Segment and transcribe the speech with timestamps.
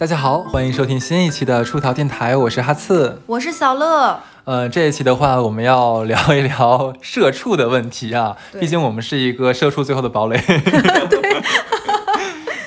[0.00, 4.18] 大家好，欢迎收听新一期的出逃电台，我是哈刺，我是小乐。
[4.44, 10.40] 呃，这一期的话，我们要聊一聊社畜的问题啊，毕竟我们是一个社畜最后的堡垒。
[11.10, 11.42] 对，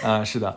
[0.06, 0.56] 嗯， 是的。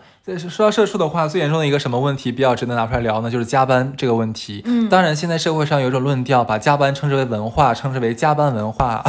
[0.51, 3.31] 说到社畜的话，最严重的一个什么问题比较值得拿出来聊呢？
[3.31, 4.61] 就是加班这个问题。
[4.67, 9.03] 嗯，当然，现在社会上有一种论调，把加班称之为文化，称之为加班文化。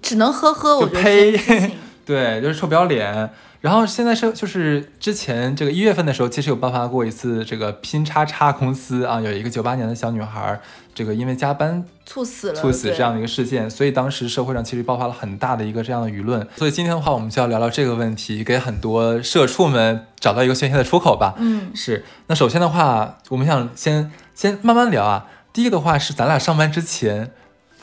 [0.00, 1.36] 只能呵呵，我呸！
[2.06, 3.28] 对，就是臭不要脸。
[3.60, 10.58] 然后现在是就是之前这个一月份的时候，其实有爆发过一次这个拼叉叉公司啊，有一个九八年的小女孩，
[10.94, 16.46] 这个因为加班猝死了，猝死这样的一个事件，所以当时社会上其实爆发了很大的一个这样的舆论。
[16.56, 21.34] 所以今天的话，我们就要聊聊这个问题，给很多社畜们找到一个宣泄的出口吧。
[21.36, 22.02] 嗯，是。
[22.28, 25.26] 那首先的话，我们想先先慢慢聊啊。
[25.52, 27.32] 第一个的话是咱俩上班之前，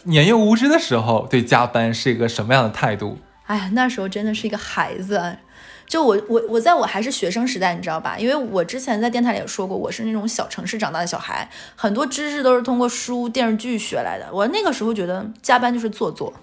[0.05, 3.19] 年幼无知的时候，对加班是一个什么样的态度？
[3.45, 5.37] 哎呀，那时候真的是一个孩子。
[5.87, 8.17] 就我我我在我还是学生时代，你知道吧？
[8.19, 14.27] 因为我之前在电台里也说过，我是那种小城市长大的小孩，很多知识都是通过书、电视剧学来的。
[14.33, 16.33] 我那个时候觉得加班就是做作，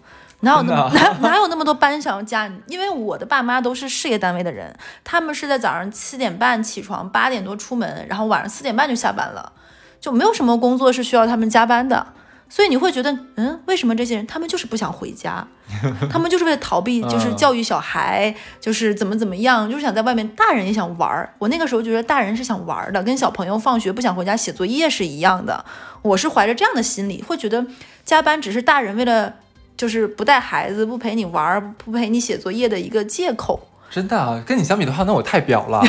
[0.40, 2.50] 哪有那么哪 哪有那么多班想要加？
[2.66, 9.52] 因为我的爸妈都是事业单位的人，他们是在早上七点半起床，八点多出门，然后晚上四点半就下班了，
[10.00, 12.06] 就没有什么工作是需要他们加班的。
[12.54, 15.44] 所以你会觉得，嗯，为什么这些人他们就是不想回家，
[16.08, 20.24] 他们就是为了逃避，就是教育小孩，就是怎么怎么样，就是想在外面。
[20.36, 21.34] 大人也想玩儿。
[21.40, 25.64] 我那个时候觉得大人是想玩的，跟小朋友放学不想回家写作业是一样的。
[26.02, 27.66] 我是怀着这样的心理，会觉得
[28.04, 29.34] 加班只是大人为了
[29.76, 33.68] 就是不带孩子、不陪你玩、不陪你写作业的一个借口。
[33.90, 35.82] 真的啊，跟你相比的话，那我太表了。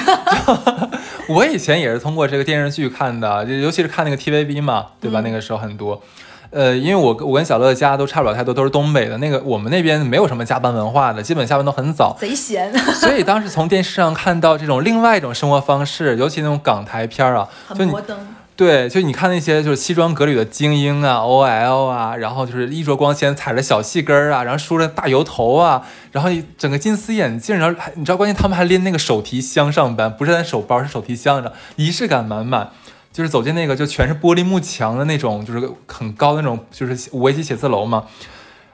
[1.29, 5.21] 我以前也是通过这个电视剧看的，尤其是看那个 TVB 嘛，对吧？
[5.21, 6.01] 那个时候很多。
[6.51, 9.17] 呃，因为我我跟小乐家都差不了太多，都是东北的。
[9.17, 12.73] 那个我们那边没有什么加班文化的，基本下班都很早，贼闲。
[12.77, 18.17] 所以当时从电视上看到这种另外一种生活方式，尤其那种港台片儿啊，很摩登。
[18.57, 25.81] 对，就你看那些就是西装革履的精英啊，OL 啊，然后就是衣着光鲜，踩着小细跟儿啊，然后梳着大油头啊，
[26.13, 32.69] 然后整个金丝眼镜，然后还你知道，关键他们还拎那个手提箱上班，不是在手包，是手提箱着，仪式感满满。
[33.15, 38.03] 就是走进那个就全是玻璃幕墙的那种，就是很高的那种，就是五 A 级写字楼嘛，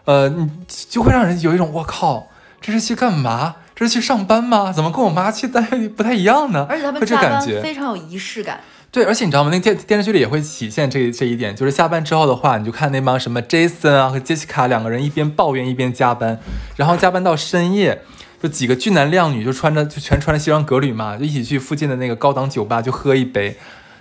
[0.05, 0.49] 呃，你
[0.89, 2.27] 就会让人有一种我靠，
[2.59, 3.57] 这是去干嘛？
[3.75, 4.71] 这是去上班吗？
[4.71, 6.65] 怎么跟我妈去单位不太一样呢？
[6.67, 8.61] 而且他们加班非常有仪式感。
[8.89, 9.51] 对，而且你知道吗？
[9.53, 16.39] 那电电视剧里也会体现这这一点，就是下班之后的话，你就看那帮什么 Jason 啊和 Jessica 两个人一边抱怨一边加班，
[16.75, 18.01] 然后加班到深夜，
[18.41, 23.55] 就几个俊男靓女就穿着就全穿着西装革履嘛，就一起去附近的那个高档酒吧就喝一杯。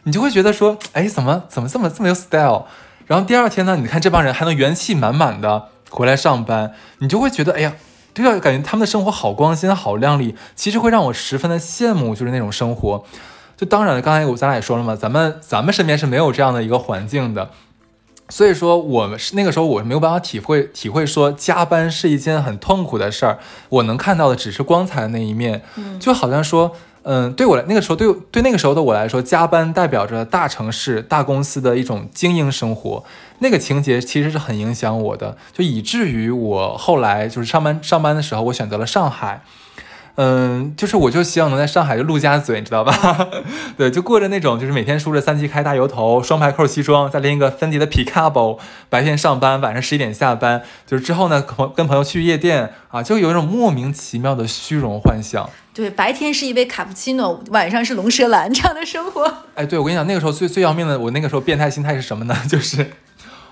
[0.04, 2.64] 你就会觉得说，哎，怎么怎么这么这么有 style？
[3.06, 7.74] 然后第二天呢，你看这帮人还能元气满满的回来上班，你就会觉得，哎呀，
[8.14, 13.04] 对啊，感觉他们的生活好光鲜、好亮丽，其实会让我十分的羡慕，就是那种生活。
[13.56, 17.50] 就当然了，刚才我咱俩也说了嘛，咱们咱们身边是没有这样的一个环境的，
[18.28, 23.38] 所以说我们是那个时候我没有办法体会体会说加班是一件很痛苦的事儿，
[23.68, 25.62] 我能看到的只是光彩的那一面，
[25.98, 26.76] 就好像说。
[27.02, 33.02] 嗯，对我来那个时候，对对那个时候的我来说，加班代表着大城市、大公司的一种精英生活，
[33.38, 39.42] 那个情节其实是很影响我的，就以至于我后来就是上班上班的时候，我选择了上海。
[40.22, 43.28] 嗯，就是我就希望能在上海就陆家嘴，你知道吧？
[43.78, 48.58] 对，就过着那种就是每天梳着三七开大油头、双排扣西装，再拎一个芬迪的皮卡包，
[48.90, 55.48] 白天上班，晚上十一点下班，就是之后呢，朋跟朋友去夜店啊，就有一种莫名其妙的虚荣幻想。
[55.72, 59.24] 对，白天是一杯卡布奇诺，晚上是龙舌兰这样的生活。
[59.54, 62.36] 哎，对我跟你讲，那个时候最最要命的，我那个时候变态心态是什么呢？
[62.46, 62.86] 就是。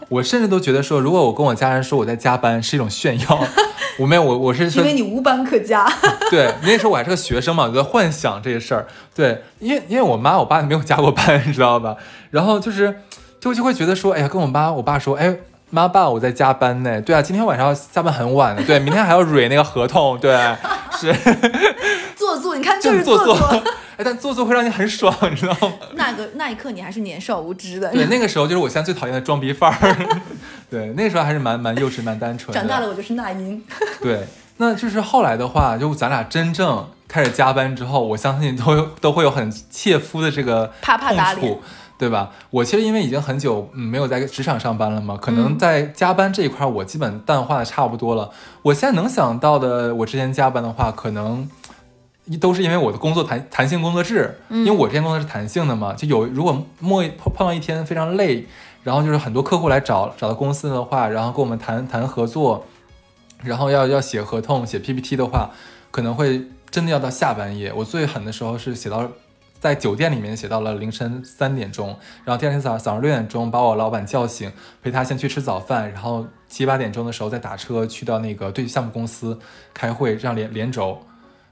[0.08, 3.38] 我甚至都觉得说，如果我跟我家人说我在加班是一种炫耀，
[3.98, 5.86] 我没有，我我是因为你无班可加。
[6.30, 8.86] 对，那时候我还是个学生嘛，我在幻想这些事儿。
[9.14, 11.96] 对，因为因为我妈我爸没有加过班，你知道吧？
[12.30, 13.00] 然后就是
[13.40, 15.36] 就就会觉得说，哎呀，跟我妈我爸说，哎，
[15.70, 17.00] 妈爸我在加班呢。
[17.02, 20.34] 对啊，今天晚上要下班很晚的，对，明天还要蕊那个合同，对，
[20.98, 21.14] 是
[22.38, 23.36] 做作，你看就是做作。
[23.98, 25.72] 哎，但做作会让你很爽，你知道吗？
[25.94, 27.90] 那个那一刻你还是年少无知的。
[27.90, 30.20] 对，那个 时候就是我现在最讨厌的装逼范儿。
[30.70, 32.54] 对，那个时候还是蛮蛮幼稚、蛮单纯。
[32.54, 33.60] 长大了我就是那英。
[34.00, 34.24] 对，
[34.58, 41.58] 那就是后来的话，就咱俩真正开始加班之后，我相信都都会有很切肤的这个怕怕打脸，
[41.98, 42.30] 对吧？
[42.50, 48.30] 我其实因为已经很久嗯没有在职场上班了嘛，可能在加班这一块我基本淡化的差不多了。
[48.62, 51.50] 我现在能想到的，我之前加班的话，可能。
[52.36, 58.46] 都是因为我的工作弹弹性工作制，因为我之前工作是弹性的嘛，就有如果末碰碰到一天非常累，
[58.82, 62.66] 然后就是很多客户来找找到公司的话，然后跟我们谈谈合作，
[63.42, 65.50] 然后要要写合同写 PPT 的话，
[65.90, 67.72] 可能会真的要到下半夜。
[67.72, 69.08] 我最狠的时候是写到
[69.58, 74.52] 在酒店里面写到了凌晨三点钟，然后第二天早上早上六点钟把我老板叫醒，
[74.82, 79.38] 陪他先去吃早饭，然后七八点钟的时候再打车去到那个对项目公司
[79.72, 81.00] 开会，这样连连轴。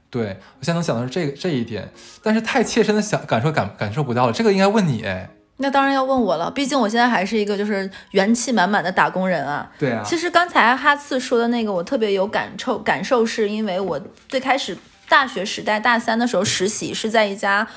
[0.09, 1.89] 对我现在能想到是这个这一点，
[2.23, 5.29] 但是太切身的想感受感感受不到了，这个应该问你哎。
[5.57, 9.69] 那当然要问我了，毕竟我现在还是一个就是元气满满的打工人啊。
[9.77, 10.03] 对啊。
[10.05, 13.99] 其实刚才哈次说的那个，我特别有感受，感受是因为我
[14.29, 14.77] 最开始
[15.09, 17.67] 大学时代大三的时候实习是在一家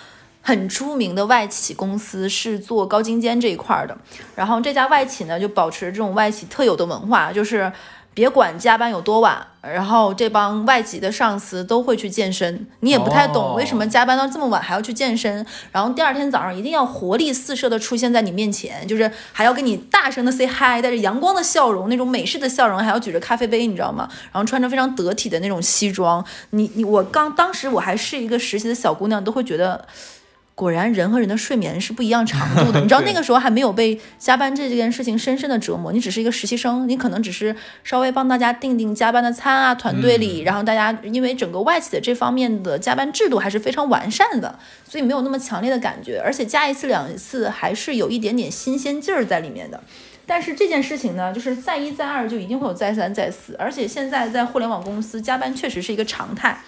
[0.43, 3.97] 很出名的外企公司，是做高精尖这一块的。
[4.37, 7.73] 然后这家外企呢，就保持这种外企特有的文化，就是。
[8.13, 12.67] 别管加班有多晚，然后这帮外籍的上司都会去健身。
[12.81, 24.09] 你也不太懂为什么加班到这么晚还要去健身，然后第二天早上一定要活力四射的出现在你面前，就是还要跟你大声的 say hi，带着阳光的笑容，那种美式的笑容，还要举着咖啡杯，你知道吗？
[24.33, 26.25] 然后穿着非常得体的那种西装。
[26.51, 29.87] 你你我刚当时我还是一个实习的小姑娘，都会觉得。
[30.55, 32.81] 果然，人和人的睡眠是不一样长度的。
[32.83, 49.83] 你知道那个时候还没有被加班这件事情深深的折磨，你只是一个实习生，你可能只是稍微帮大家订订加班的餐啊，团队里，然后大家因为整个外企的这方面的加班制度还是非常完善的，所以没有那么强烈的感觉，而且加一次两次还是有一点点新鲜劲儿在里面的。
[50.27, 56.61] 但是这件事情呢，就是再一再二就一定会有再三再四，而且现在在互联网公司加班确实是一个常态。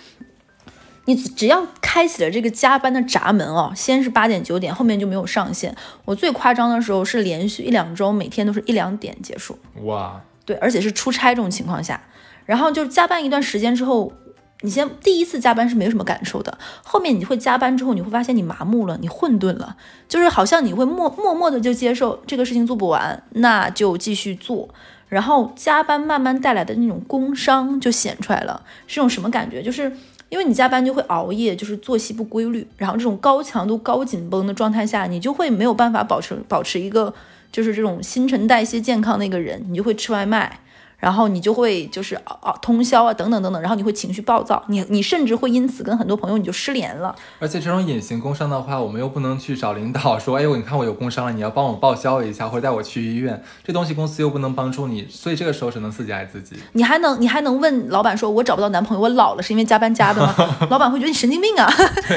[1.06, 5.75] 你只要开启了这个加班的闸门哦，先是八点九点，后面就没有上限。
[6.04, 9.58] 我最夸张的时候是连续一两周，每天都是一两点结束。
[9.82, 12.00] 哇，对，而且是出差这种情况下，
[12.46, 14.12] 然后就加班一段时间之后，
[14.60, 19.76] 你先第一次加班是没有什么感受的，后面你会加班之后，你会发现你麻木了，你混沌了，
[20.08, 24.69] 就是好像你会默默默的就接受这个事情做不完，那就继续做，
[25.08, 29.60] 然后加班慢慢带来的那种工伤就显出来了，是种什么感觉？
[29.60, 29.93] 就是。
[30.32, 37.12] 因为你加班就会熬夜，就是作息不规律，然后这种高强度、高紧绷的状态下，你就会没有办法保持保持一个
[37.52, 40.58] 就是这种新陈代谢健康的一个人，你就会吃外卖。
[41.02, 47.12] 然后你就会就是啊啊通宵啊等等等等，然后你会情绪暴躁，你你甚至会因此跟很多朋友你就失联了。
[47.40, 56.54] 而且这种隐形工伤的话，我们又不能去找领导说，哎我你看我有工伤了，你要帮我报销一下或者带我去医院，这东西公司又不能帮助你，所以这个时候只能自己爱自己。
[56.75, 60.32] 你还能你还能问老板说，我找不到男朋友，我老了是因为加班加的吗？
[60.70, 61.69] 老板会觉得你神经病啊，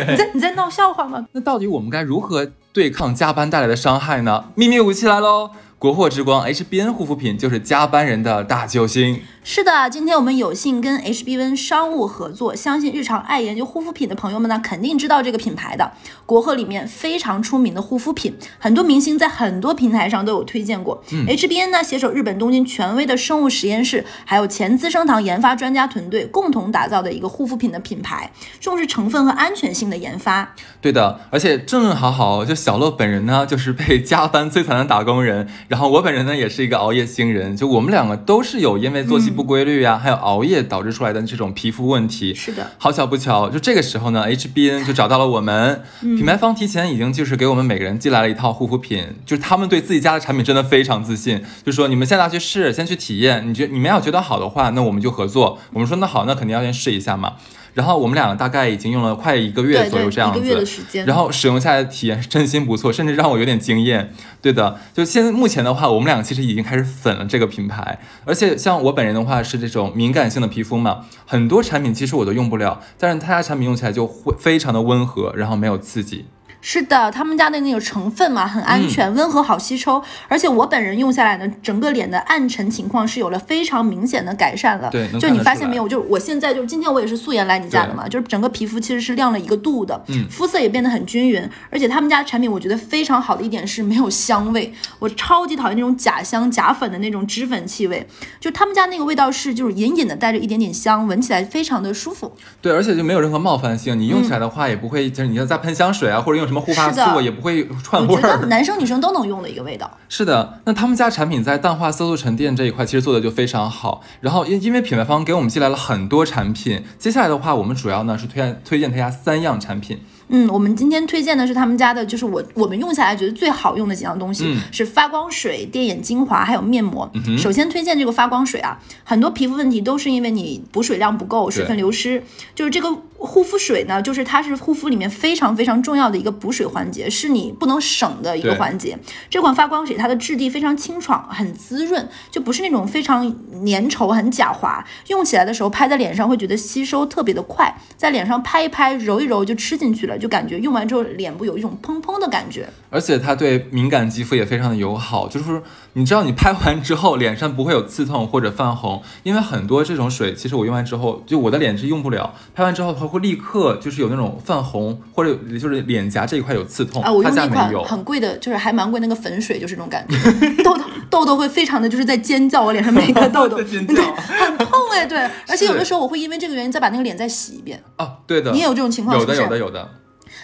[0.08, 1.26] 你在你在闹笑话吗？
[1.32, 4.46] 那到底我们该如何对抗加班带来的伤害呢？
[4.54, 5.50] 秘密武器来喽！
[5.86, 9.22] 国货之光 HBN 护肤品就是加班人的大救星。
[9.44, 15.92] 是的，今天我们有幸跟 HBN 商务合作，相信日常爱研究护肤品的朋友们呢，肯定知道这个品牌的。
[16.26, 21.00] 国货里面非常出名的护肤品，很多明星在很多平台上都有推荐过。
[21.12, 30.56] HBN 呢携手日本东京权威的生物实验室，还有前资生堂研发专家团队，共同打造的一个护肤品的品牌，重视成分和安全性的研发。
[30.82, 39.30] 对的，而且正好好，就小乐本人呢，就是被加班摧残的打工人，然后我本人呢，也是一个熬夜星人，就我们两个都是有因为作息。
[39.30, 42.34] 不规律呀，还有熬夜导致出来的这种皮肤问题。
[42.34, 45.84] 是的，好巧不巧，就这个时候呢，HBN 就找到了我们。
[46.00, 53.46] 品牌方提前已经就是给我们每个人寄来了一套护肤品，就是他们对自己家的产品真的非常自信，就说你们现在去试，先去体验。
[53.46, 55.60] 你觉你们要觉得好的话，那我们就合作。
[55.74, 57.34] 我们说那好，那肯定要先试一下嘛。
[57.76, 64.12] 然后我们两个大概已经用了快一个月左右这样子，然后使用下来的体验是真心不错，甚至让我有点惊艳。
[64.42, 76.26] 对的，就现在目前的话，我们两个其实已经开始粉了这个品牌，而且像我本人的话是这种敏感性的皮肤嘛，很多产品其实我都用不了，但是他家产品用起来就会非常的温和，然后没有刺激。
[76.68, 80.02] 是的，他们家的那个成分嘛，很安全，温和，好吸收。
[80.28, 84.90] 而且我本人用下来呢，整个脸的暗沉情况是有了非常明显的改善了。
[84.90, 85.88] 对，就你发现没有？
[85.88, 91.48] 就是我现在就是今天我也是素颜来你家的嘛，就是整个皮肤其实是亮了一个度的，肤色也变得很均匀。
[91.70, 98.08] 而且他们家产品我觉得非常好的一点是没有香味，我超级讨厌那种假香假粉的那种脂粉气味。
[98.40, 102.32] 就他们家那个味道是就是隐隐的带着一点点香，闻起来非常的舒服。
[102.60, 106.55] 对，而且就没有任何冒犯性，你用起来的话也不会就是你要再喷香水啊，或者用什么。
[106.60, 109.90] 护发素也不会串味儿，男生女生都能用的一个味道。
[110.10, 114.02] 是的，那他们家产品在淡化色素沉淀这一块其实做的就非常好。
[114.22, 120.00] 然后因因为品牌方给我们寄来了很多产品，接下来的话我们主要呢是推荐推荐他家三样产品。
[120.28, 127.08] 嗯，我们今天推荐的是他们家的，就是我我们用下来觉得最好用的几样东西，是发光水、电眼精华还有面膜。
[127.38, 132.24] 首先推荐这个发光水啊，很多皮肤问题都是因为你补水量不够，水分流失。
[132.56, 132.90] 就是这个
[133.26, 138.98] 护肤水呢，就是它是护肤里面非常非常重要的一个补水环节，是你不能省的一个环节。
[139.30, 143.24] 这款发光水它的质地非常清爽，很滋润，就不是那种非常
[143.66, 144.86] 粘稠、很假滑。
[145.08, 152.68] 用起来的时候拍在脸上会觉得吸收特别的快，在脸上拍一拍、揉一揉就吃进去了，就感觉用完之后脸部有一种砰砰的感觉。
[152.90, 155.62] 而且它对敏感肌肤也非常的友好，就是说
[155.98, 167.86] 你知道你拍完之后脸上不会有刺痛或者泛红，因为很多这种水其实我用完之后，就我的脸是用不了，拍完之后它会立刻就是有那种泛红或者就是脸颊这一块有刺痛，啊，我它用那款。
[167.86, 177.82] 很贵的，就是还蛮贵那个粉水，就是这种感觉，痘痘痘痘会非常的就是在尖叫，我脸上每一个痘 痘在尖叫很痛哎，对， 而且有的时候我会因为这个原因再把那个脸再洗一遍。
[177.98, 179.90] 哦，对的，你也有这种情况有的是不是有的有的，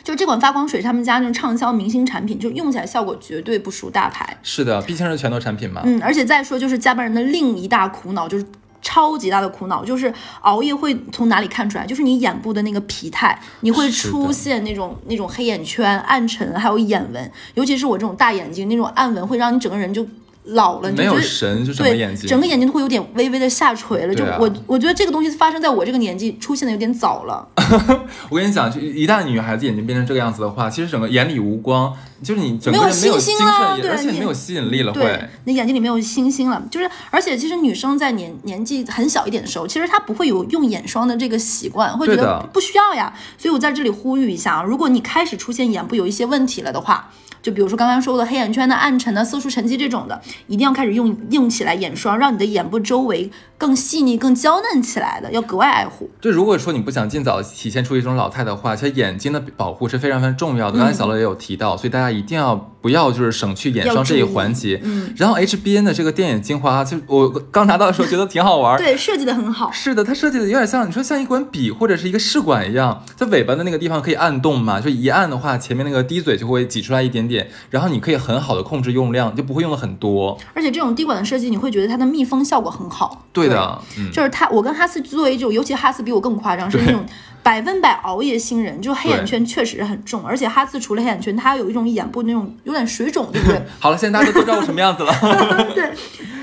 [0.03, 4.37] 就这款发光水是他们家那种畅销明星产品，就用起来效果绝对不输大牌。
[4.43, 5.81] 是的，毕竟是拳头产品嘛。
[5.85, 8.45] 嗯，而且再说就是加班人的另一大苦恼就是。
[8.83, 11.85] 超级大的苦恼就是熬夜会从哪里看出来？
[11.85, 17.31] 就是你眼部的那个疲态，你会出现那种那种黑眼圈、暗沉，还有眼纹。
[17.53, 20.03] 尤其是我这种大眼睛，那种暗纹会让你整个人就
[20.43, 24.15] 老了，没有神就整个对，眼睛，整个眼睛都会有点微微的下垂了。
[24.15, 27.47] 就我我觉得这个东西发生在我这个年纪出现的有点早了。
[28.29, 31.93] 我跟你讲，就一旦女孩子眼睛变成这个样子的话，其实整个眼里无光，
[32.23, 43.13] 就是你整个没有人没有精信心了神，对你而且没有吸引力了，对会。，你眼睛里没有星星了，就是，而且其实女生在年年纪很小一点的时候，其实她不会有用眼霜的这个习惯，会觉得不需要呀。
[43.37, 56.09] 所以我在这里呼吁一下啊，如果你开始出现眼部有一些问题了的话，就比如说刚刚说的黑眼圈的暗沉的、色素沉积这种的，一定要开始用用起来眼霜，让你的眼部周围更细腻、更娇嫩起来的，要格外爱护。
[56.19, 60.77] 就如果说你不想尽早体现出一种老态的话，其实眼睛的保护是非常非常重要的。
[60.77, 64.79] 刚才小乐也有提到，所以大家一定要不要就是省去眼霜这一环节。
[64.83, 68.77] 嗯，然后 HBN 的这个电眼精华，就我刚拿到的时候觉得挺好玩。
[68.81, 69.71] 对，设计的很好。
[69.71, 77.30] 是的，它设计的有点像你说像一管笔或者是一个试管一样，在尾巴的那个地方可以按动嘛，就一按的话，前面那个滴嘴就会挤出来一点点，
[77.69, 80.37] 然后你可以很好的控制用量，就不会用的很多。
[80.53, 83.25] 而且这种滴管的设计，你会觉得它的密封效果很好。
[83.31, 87.05] 对的，嗯，就是它，我跟哈斯作为这种，尤其哈斯比我更夸张，是那种
[87.43, 93.61] 百分百熬夜新人，就黑眼圈确实很重，而且哈斯除了黑眼圈，他还有一种眼部那种有点水肿，对不对？
[93.79, 95.13] 好了，现在大家都知道我什么样子了。
[95.73, 95.91] 对，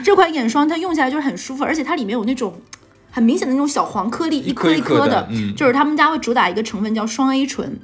[0.03, 2.55] 这款眼霜它用起来就是很舒服，而且它里面有那种
[3.11, 7.79] 很明显的那种小黄颗粒，一颗一颗颗的嗯就是他们家会主打一个成分叫双 A 醇。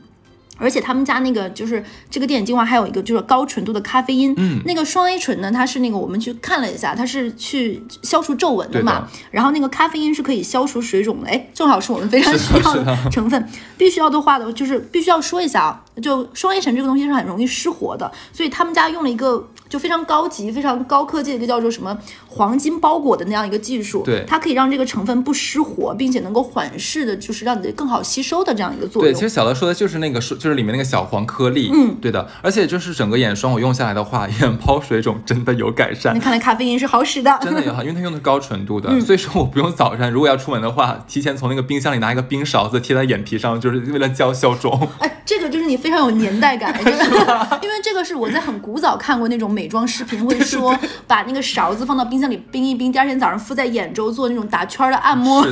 [0.56, 4.34] 而且他们家那个就是这个电影精华，还有一个就是高纯度的咖啡因。
[4.36, 9.00] 嗯，那个双 A 醇呢，它是那个我们去看了一下，它是去消除皱纹的嘛。
[9.00, 13.48] 的然后那个咖啡因是可以消除水肿的，哎，正好是我们非常需要的成分。
[13.76, 29.22] 必须要的话的，就是必须要说一下啊，就双 A 醇这个东西是很容易失活的，所以他们家用了一个就非常高级、非常高科技的一个叫做什么黄金包裹的那样一个技术，对它可以让这个成分不失活，并且能够缓释的，就是让你的更好吸收的这样一个作用对，其。
[29.22, 31.72] 实小乐说的就是那个，就是里面那个小黄颗粒。
[31.74, 32.28] 嗯对的。
[32.40, 36.20] 而且就是整个眼霜我用下来的话，眼泡水肿真的有改善那。
[36.20, 44.88] 看来咖啡因是好使的，真的有好，因为它用的是高纯度的，嗯所以说我不用早上如果要出门的话，提前从那个冰箱里拿一个冰勺子贴在眼皮上，就是为了消消肿。
[45.00, 47.04] 哎，这个就是你非常有年代感， 就是
[47.62, 55.46] 因为这个是我在很古早看过那种美妆视频，会说把那个勺子放到冰箱里冰一冰，第二天早上敷在眼周做那种打圈儿的按摩。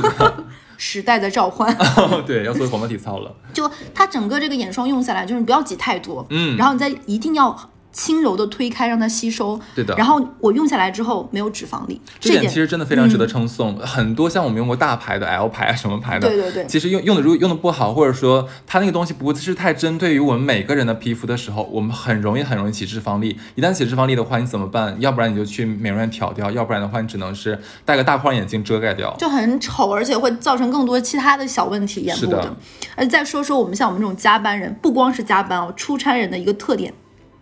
[0.75, 1.73] 时代在召唤，
[2.25, 3.33] 对，要做广播体操了。
[3.53, 6.57] 就它整个这个眼霜用下来，就是你不要挤太多，嗯。
[6.57, 7.57] 然后你再一定要
[7.93, 9.57] 轻柔的推开，让它吸收。
[9.73, 13.77] 对的然后我用下来之后没有脂肪粒，这点其实真的非常值得称颂。
[13.77, 23.37] 很多像我们用过大牌的 L 牌啊什么牌的，对对对其实用用的如果用的不好，或者说它那个东西不是太针对于我们每个人的皮肤的时候，我们很容易很容易起脂肪粒。
[23.55, 24.97] 一旦起脂肪粒的话，你怎么办？
[24.99, 29.15] 要不然你就去美容院挑掉，要不然的话你只能是戴个大框眼镜遮盖掉。
[29.19, 32.55] 就很丑，而且会造成更多其他的小问题，眼部是的
[32.95, 36.93] 而且再说说我们像我们这种加班人，不光是加班哦，出差人的一个特点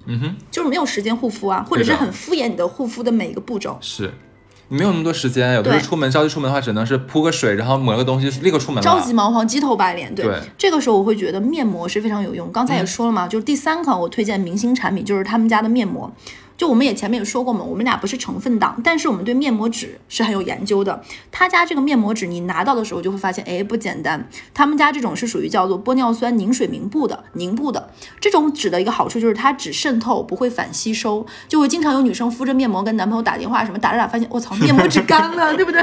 [0.05, 3.77] 嗯哼，就是没有时间护肤啊，或者是很敷衍你的护肤的每一个步骤。
[3.81, 4.13] 是。
[4.69, 8.81] 你没有那么多时间，有的时候出门着急出门的话，只能是铺个水，然后抹个东西，立刻出门了。
[8.81, 12.49] 着急忙慌、鸡头白脸，对，对这个时候我会觉得面膜是非常有用。
[12.53, 16.09] 刚才也说了嘛，就是第三款我推荐明星产品就是他们家的面膜。
[16.57, 21.01] 就我们也前面也说过嘛，我们俩不是成分党，但是我们对面膜纸是很有研究的。
[21.31, 24.29] 他家这个面膜纸你拿到的时候就会发现，哎，不简单。
[24.53, 27.89] 他们家这种是属于叫做玻尿酸凝水凝布的凝布的
[28.19, 35.81] 这种纸的一个好处就是它只渗透不会反吸收，就会经常有女生敷着面膜跟男朋友打电话什么打着打着发现我操面膜纸干了，对不对？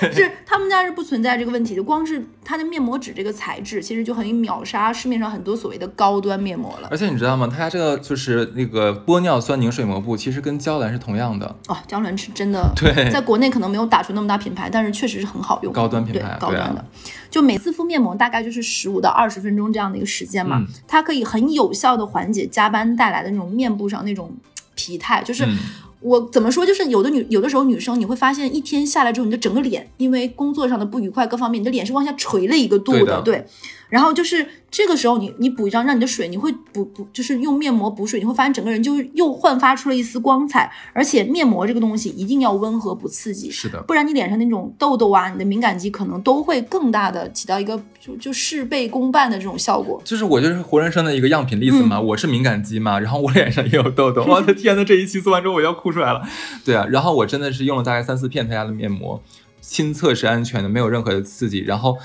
[0.12, 6.88] 是他们家是不存在这个问题的，光是它的面膜纸这个材质，其实就可以秒杀市面上很多所谓的高端面膜了。
[6.90, 7.48] 而且你知道吗？
[7.48, 16.84] 他家这个就是那个玻尿酸凝水膜布，其实跟娇兰是同样的，哦，娇兰是真的，对在国内可能没有打出那么大品牌，但是确实是很好用，高端品牌高端的。
[17.30, 24.32] 就每次敷面膜大概就是十五到二十分钟这样的一个时间嘛，嗯它可以很有效的缓解加班带来的那种面部上那种
[24.74, 25.44] 疲态，就是。
[25.44, 25.56] 嗯
[26.00, 26.64] 我怎么说？
[26.64, 33.44] 就是有的女有的时候女生你会发现一天下来之后，你的整个脸因为工作上的不愉快各方面，你的脸是往下垂了一个度对的对。
[33.88, 40.70] 然后就是这个时候你你补一张让你的水，你会补补就是用面膜补水，你会发现整个人就是又焕发出了一丝光彩。
[40.92, 50.00] 而且面膜这个东西一定要温和不刺激，是的，不然你脸上那种痘痘啊，你的敏感肌可能都会更大的起到一个就就事倍功半的这种效果。
[50.04, 56.22] 就是我就是活生生的一个样品例子嗯嘛，我是敏感肌嘛，然后我脸上也有痘痘，我的天呐，这一期做完之后我要哭出来了。
[56.64, 59.22] 对啊，然后我真的是用了大概三四片他家的面膜，
[59.62, 61.96] 亲测是安全的，没有任何的刺激，然后。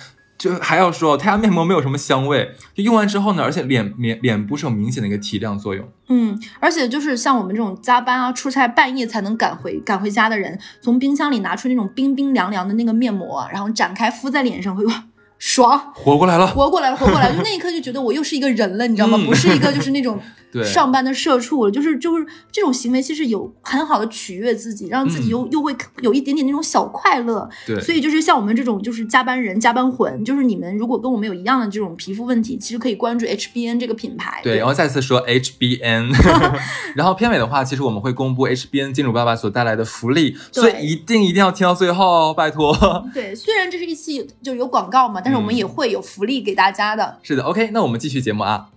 [0.44, 5.88] 就还要说，他家面膜没有什么香味，就用完之后呢，而且脸脸脸部是有明显的一个提亮作用。
[6.10, 15.04] 嗯，而且就是像我们这种加班啊、出差半夜才能赶回赶回家的人，从冰箱里拿出那种冰冰凉凉的那个面膜，然后展开敷在脸上，会哇
[15.46, 19.18] 爽，活过来了，活过来了，活过来了， 就那一刻就觉得我又是一个人了，你知道吗？
[19.20, 19.28] 嗯。
[19.28, 20.18] 不是一个就是那种
[20.64, 27.40] 上班的社畜了，就是就是这种行为其实有很好的取悦自己，让自己又、又会有一点点那种小快乐。
[27.68, 34.40] 嗯对，所以就是像我们这种就是加班人、加班魂，就是你们如果跟我们有一样的这种皮肤问题，其实可以关注 HBN 这个品牌。
[34.44, 36.14] 对，然后再次说 HBN，
[36.96, 42.74] 然后片尾的话，其实我们会公布 HBN 金主爸爸所带来的福利，所以一定一定要听到最后，拜托。
[43.14, 47.20] 对，虽然这是一期就有广告嘛，但是我们嗯也会有福利给大家的。
[47.24, 48.68] 是的，OK，那我们继续节目啊。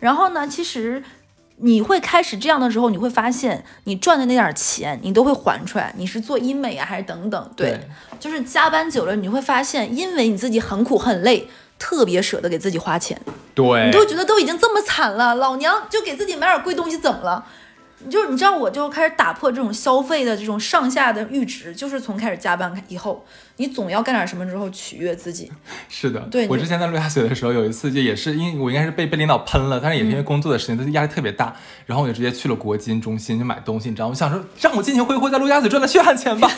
[0.00, 1.02] 然后呢，其实
[1.58, 5.94] 你会开始这样的时候，你会发现你赚的那点儿钱，你都会还出来。
[5.96, 7.50] 你是做医美啊，还是等等？
[7.56, 7.80] 对，
[8.18, 13.20] 就是加班久了，你会发现，因为你自己很苦很累，特别舍得给自己花钱。
[13.54, 17.44] 对你都觉得都已经这么惨了，老娘就给自己买点贵东西，怎么了？
[18.04, 23.24] 你就你知道，我就开始打破这种消费的这种上下的阈值，就是从开始加班以后，
[23.56, 25.50] 你总要干点什么之后取悦自己。
[25.88, 31.56] 是的，对我之前在陆家嘴的时候，有一次就也是因为我应该是被被领导喷了，但是也是因为工作的事情，他压力特别大，
[31.86, 34.10] 然后我就直接去了国金中心就买东西，你知道吗？
[34.10, 36.50] 我想说让我尽情挥霍在陆家嘴赚的血汗钱吧。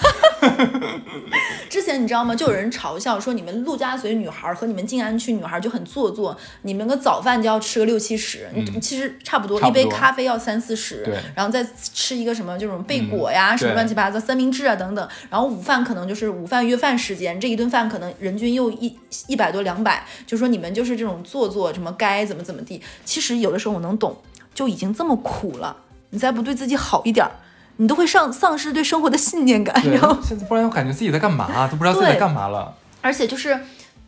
[1.68, 2.34] 之前你知道吗？
[2.34, 22.80] 就有人嘲笑说你们陆家嘴女孩和你们静安区女孩就很做作，你们个早饭就要吃个六七十，你其实差不多，一杯咖啡要三四十，然后再吃一个什么这种贝果呀，什么乱七八糟三明治啊等等，然后午饭可能就是午饭约饭时间，这一顿饭可能人均又一一百多两百，就说你们就是这种做作，什么该怎么怎么地。
[23.04, 24.16] 其实有的时候我能懂，
[24.54, 25.76] 就已经这么苦了，
[26.10, 27.32] 你再不对自己好一点儿，
[27.76, 32.74] 你都会丧丧失对生活的信念感，然后，现在不然我感觉自己在干嘛， 都不知道自己在干嘛了。
[33.02, 33.58] 而且就是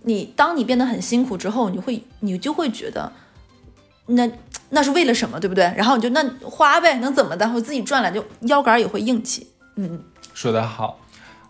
[0.02, 3.12] 你，当你变得很辛苦之后，你会你就会觉得，
[4.06, 4.30] 那
[4.70, 5.72] 那是为了什么，对不对？
[5.76, 7.50] 然后你就那花呗，能怎么的？
[7.54, 9.46] 我自己赚来就腰杆儿也会硬气。
[9.76, 10.02] 嗯，
[10.34, 10.98] 说得好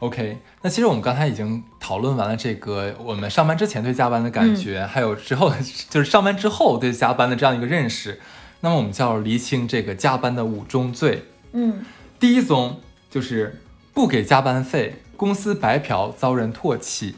[0.00, 0.38] ，OK。
[0.62, 5.52] 那其实我们刚才已经讨论完了这个我们上班之前对加班的感觉，还有之后
[5.88, 8.20] 就是上班之后对加班的这样一个认识。
[8.60, 11.24] 那么我们就要厘清这个加班的五宗罪。
[11.52, 11.84] 嗯，
[12.20, 13.60] 第一宗就是
[13.94, 17.14] 不给加班费，公司白嫖遭人唾弃。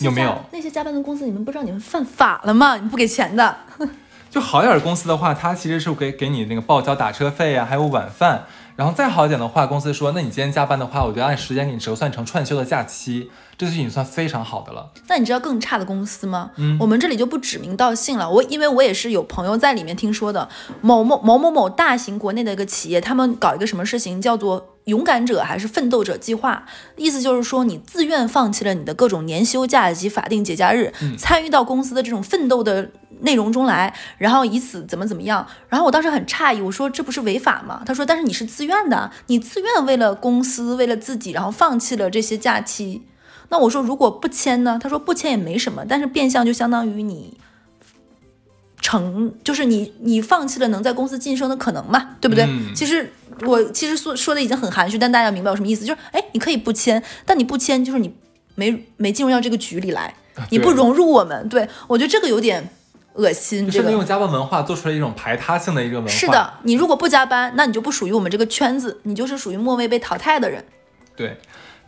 [0.00, 1.24] 有没有那些加班的公司？
[1.24, 2.76] 你们不知道你们犯法了吗？
[2.76, 3.56] 你不给钱的。
[4.30, 8.44] 就好一点的公司的话，它其实是给给你那个报销打车费啊，还有晚饭。
[8.80, 14.90] 然后再好一点的话，公司说，那你今天加班的话，我就按时间给你折算成串休的假期，这就已经算非常好的了。
[15.06, 16.52] 那你知道更差的公司吗？
[16.56, 18.30] 嗯我们这里就不指名道姓了。
[18.30, 20.48] 我因为我也是有朋友在里面听说的，
[20.80, 26.64] 某某某某某大型国内的一个企业，他们搞一个什么事情叫做“勇敢者还是奋斗者计划”，
[26.96, 32.88] 意思就是说你自愿放弃了你的各种年休假以及法定节假日，参与到公司的这种奋斗的。
[33.22, 37.82] 内容中来，然后以此怎么怎么样，然后我当时很诧异，我说这不是违法吗？
[37.84, 43.02] 他说，但是你是自愿的，你自愿为了公司，为了自己，然后放弃了这些假期，
[43.48, 44.78] 那我说如果不签呢？
[44.82, 47.36] 他说不签也没什么，但是变相就相当于你
[48.80, 52.44] 成，就是你你放弃了能在公司晋升的可能嘛，对不对？
[52.44, 55.84] 嗯其实我其实说说的已经很含蓄，但大家明白我什么意思？
[55.84, 58.14] 就是哎，你可以不签，但你不签就是你
[58.54, 60.14] 没没进入到这个局里来，
[60.50, 61.48] 你不融入我们。
[61.48, 62.70] 对我觉得这个有点
[63.14, 66.12] 恶心，这个甚至用加班文化做出来一种排他性的一个文化。
[66.12, 70.64] 是，的，你如果不加班，那你就不属于我们这个圈子，你就是属于末位被淘汰的人。
[71.16, 71.38] 对。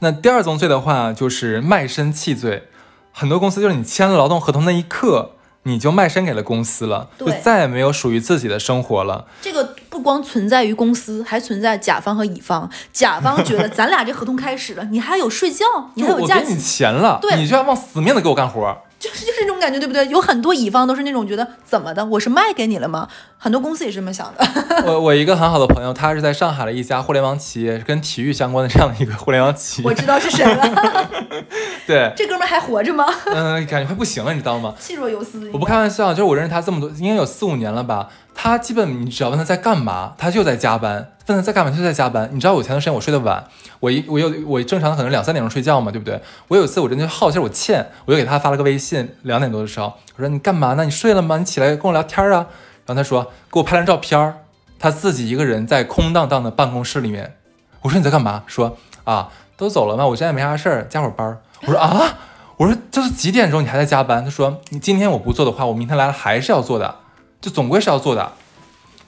[0.00, 2.64] 那第二宗罪的话，就是卖身契罪。
[3.12, 9.26] 很多公司就是你签了劳动合同那一刻，你就卖身给了公司了，就再也没有属于自己的生活了。
[9.40, 12.68] 这个不光存在于公司，还存在甲方和乙方。
[12.92, 18.76] 甲方觉得咱俩这合同开始了，你还有睡觉，你还有假期我给你，钱了，对你就要往死命的给我干活。
[19.02, 20.06] 就是就是这种感觉，对不对？
[20.06, 23.08] 有很多乙方都是那种觉得怎么的，我是卖给你了吗？
[23.36, 24.46] 很多公司也是这么想的。
[24.86, 29.88] 我我一个很好的朋友，他是在上海的一家互联网企业，跟体育相关的这样的一个互联网企业。
[29.88, 31.10] 我知道是谁了，
[31.84, 33.04] 对，这哥们儿还活着吗？
[33.26, 34.72] 嗯、感觉快不行了，你知道吗？
[34.78, 35.50] 气若游丝。
[35.52, 38.08] 我不开玩笑，就是我认识他这么多，应该有四五年了吧。
[38.34, 42.28] 他基本你只要问他在干嘛，他就在加班；问他在干嘛，他就在加班。
[42.32, 43.44] 你知道我前段时间我睡得晚，
[43.80, 46.20] 我一我有我正常可能两三点钟睡觉嘛，对不对？
[46.48, 50.85] 我有一次我真的好气，我欠，我就给他发了个微信，两点多的时候，我说你干嘛呢？
[50.85, 51.38] 你睡了吗？
[51.38, 52.46] 你起来跟我聊天啊。
[52.85, 54.35] 然后他说给我拍张照片，
[54.78, 57.37] 他自己一个人在空荡荡的办公室里面。
[57.82, 58.42] 我说你在干嘛？
[58.46, 60.04] 说啊都走了吗？
[60.06, 61.38] 我现在没啥事儿，加会儿班。
[61.62, 62.18] 我说啊，
[62.56, 64.24] 我说这是几点钟你还在加班？
[64.24, 66.96] 他说你今天我不做的话，我明天来了还是要做的，
[67.40, 68.32] 就总归是要做的。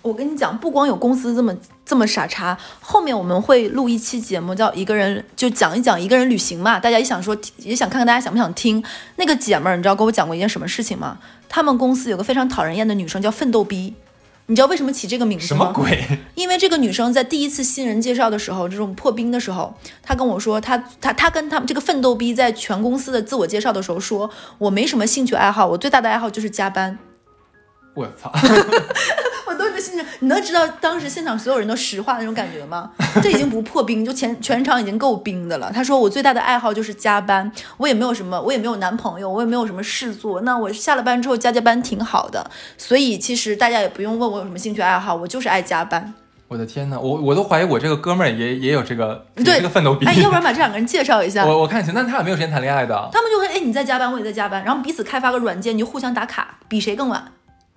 [0.03, 1.53] 我跟你讲，不光有公司这么
[1.87, 6.81] 这么傻叉，后面我们会录一期节目，叫一个人就讲一讲一个人旅行嘛。
[6.81, 8.83] 大家也想说，也想看看大家想不想听。
[9.17, 11.19] 那个姐们儿，你知道跟我讲过一件什么事情吗？
[11.49, 13.95] 他们公司有个非常讨人厌的女生叫奋斗逼，
[14.47, 15.67] 你知道为什么起这个名字吗？
[15.67, 16.19] 什么鬼？
[16.35, 26.99] 因为这个女生在第一次新人介绍的时候，这种破冰的时候，她跟我说，她她她跟他们这个奋斗逼在全公司的自我介绍的时候说，我没什么兴趣爱好，我最大的爱好就是加班。
[27.95, 28.33] 我操！
[29.47, 32.91] 我都觉得现场，你能知道当时现场所有人都石化那种感觉吗？
[33.23, 35.71] 这已经不破冰，就全全场已经够冰的了。
[35.73, 40.41] 他说我最大的爱好就是加班，我也没有什么，我也没有男朋友，我也没有什么事做。
[40.43, 46.15] 那我下了班之后加加班挺好的，所以其实大家也不用问我有什么兴趣爱好，我就是爱加班。
[46.47, 50.07] 我的天呐，我我都怀疑我这个哥们儿也也有这个也对是个奋斗逼。
[50.07, 51.45] 哎，要不然把这两个人介绍一下。
[51.45, 53.09] 我我看行，但他俩没有时间谈恋爱的。
[53.13, 57.33] 他们就会哎你在加班，我也在加班，然后彼此开发个软件，你就互相打卡，比谁更晚。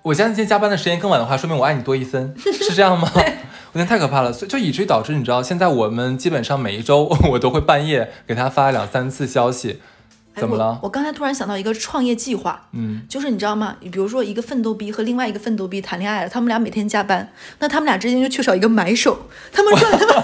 [0.07, 3.11] 我现在今天加班的时间更晚的话，说明我爱你多一分， 是这样吗？
[3.73, 9.81] 我觉得太可怕了，所以就以至于导致你知道，现在我们基本上每一周我都会半夜给他发两三次消息，
[10.33, 10.87] 哎怎么了我？
[10.87, 13.75] 我刚才突然想到一个创业计划，嗯，就是你知道吗？
[13.81, 20.21] 你比如说一个奋斗逼和另外一个奋斗逼谈恋爱了，他们俩每天加班，那他们俩之间就缺少一个买手， 他们赚了那么，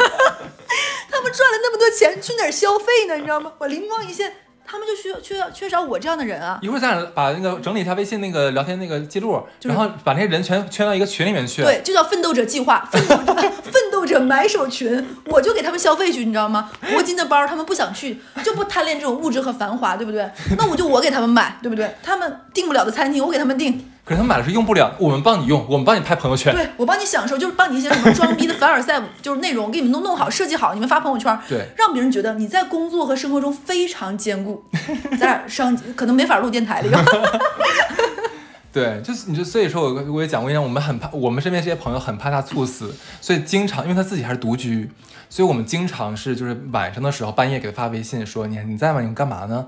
[1.11, 3.15] 他们赚了那么多钱，去哪儿消费呢？
[3.17, 3.51] 你知道吗？
[3.57, 4.31] 我灵光一现，
[4.65, 6.57] 他们就需要缺要缺少我这样的人啊！
[6.61, 11.61] 一会儿咱俩把那个整理一下微信那个聊天那个记录，然后把那些人全圈到一个群里面去。
[11.63, 16.71] 对，就叫奋斗者计划， 奋斗者奋斗者买手群，我就给他们消费去，你知道吗？
[16.83, 20.29] 铂金的包他们不想去，就不贪恋这种物质和繁华，对不对？
[20.57, 21.95] 那我就我给他们买，对不对？
[22.01, 23.89] 他们订不了的餐厅，我给他们订。
[24.05, 26.53] 可是他们买了是用不了，我们帮你用，我们帮你拍朋友圈。
[26.53, 34.63] 对我帮你享受，就是帮你一些什么装逼的凡尔赛，就是内容给你们弄弄好，设计好，你们发朋友圈，对让别人觉得你在工作和生活中非常兼顾。
[35.17, 36.97] 咱俩上可能没法录电台了又。
[38.73, 44.89] 对，就是你就所以说我我也讲过一样，我们很怕我们身边这些朋友很怕他猝死，所以经常因为他自己还是独居，
[45.29, 48.99] 所以我们经常是就是晚上的时候半夜给他发微信说你你在吗？
[48.99, 49.67] 你干嘛呢？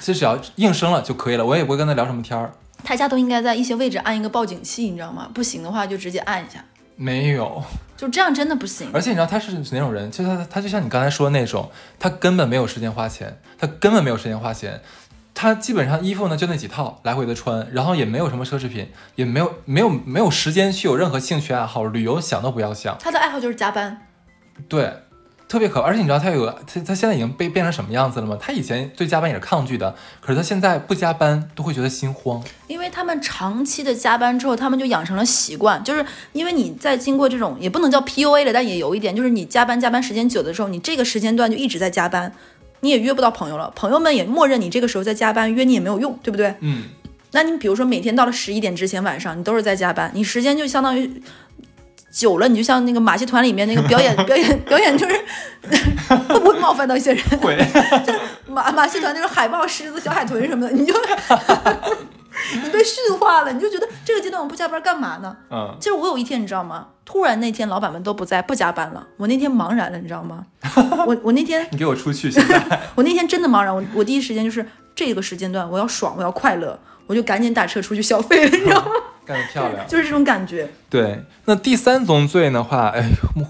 [0.00, 2.52] 其实只要应声了就可以了，我也不会跟他聊什么天儿。
[2.84, 5.28] 大家都应该在一些位置按一个报警器，你知道吗？
[5.32, 6.64] 不行的话就直接按一下，
[6.96, 7.62] 没有，
[7.96, 8.90] 就这样真的不行。
[8.92, 10.10] 而且你知道他是哪种人？
[10.10, 14.80] 就是他他就像你刚才说的那种，他根本没有时间花钱，他根本没有时间花钱。
[15.36, 22.96] 他基本上衣服呢就那几套来回的穿，然后也没有什么奢侈品，也没有没有没有时间去有任何兴趣爱好，旅游想都不要想。
[23.00, 24.06] 他的爱好就是加班，
[24.68, 24.92] 对，
[25.54, 25.86] 特别可怕。
[25.86, 28.36] 而且你知道他有个他他现在已经被变成什么样子了吗？
[28.40, 32.42] 他以前对加班也是抗拒的，可是他现在不加班都会觉得心慌。
[32.66, 42.32] 因为他们长期的加班之后，他们就养成了习惯，就是因为你在经过这种也不能叫 PUA 了，但也有一点，就是你加班加班时间久的时候，你这个时间段就一直在加班，
[42.80, 46.54] 你也约不到朋友了，朋友们也默认你这个时候在加班，约你也没有用，对不对？
[46.60, 46.84] 嗯，
[47.30, 51.22] 那你比如说每天到了十一点之前晚上，你都是在加班，你时间就相当于
[52.14, 55.14] 久了，你就像那个马戏团里面那个表演表 演表演，就是
[56.28, 57.24] 会不会冒犯到一些人？
[57.42, 57.58] 会。
[58.46, 60.94] 马马戏团那种海豹、狮子、小海豚什么的，你就
[62.62, 65.36] 你被驯化了，你就觉得这个阶段我不加班干嘛呢？
[65.50, 66.86] 嗯，就是我有一天你知道吗？
[67.04, 70.46] 突然那天老板们都不在，不加班了，我那天茫然了，你知道吗？
[71.06, 72.30] 我我那天你给我出去！
[72.30, 78.90] 现在我那天真的茫然，我我第一时间就是这个时间段我要爽，我要快乐，我就赶紧打车出去消费了，你知道吗？
[79.26, 79.86] 干得漂亮。
[79.88, 80.68] 就是这种感觉。
[80.88, 83.08] 对，那第三宗罪的话， 哎，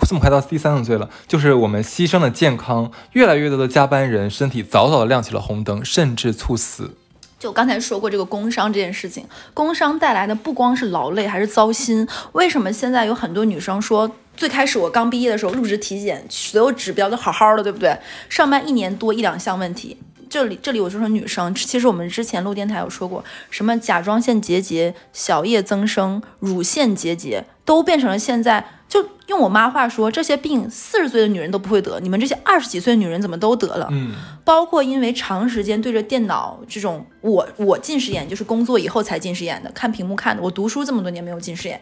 [0.08, 6.96] 这么快到第三宗罪了，就是我们牺牲了健康，越来越多的加班人身体早早的亮起了红灯，甚至猝死。
[7.38, 12.08] 就刚才说过这个工伤这件事情，工伤带来的不光是劳累，还是糟心。
[12.32, 17.94] 为什么现在有很多女生说，最开始我刚毕业的时候入职体检，所有指标都好好的，对不对？
[18.30, 19.98] 上班一年多一两项问题，
[20.35, 33.87] 这里这里我就说女生，其实我们之前录电台有说过，什么甲状腺结节、小叶增生、乳腺结节，都变成了现在就用我妈话说，这些病四十岁的女人都不会得，你们这些二十几岁的女人怎么都得了？
[33.92, 41.81] 嗯，包括因为长时间对着电脑这种，我我近视眼就是工作以后才近视眼的，看屏幕看的，我读书这么多年没有近视眼。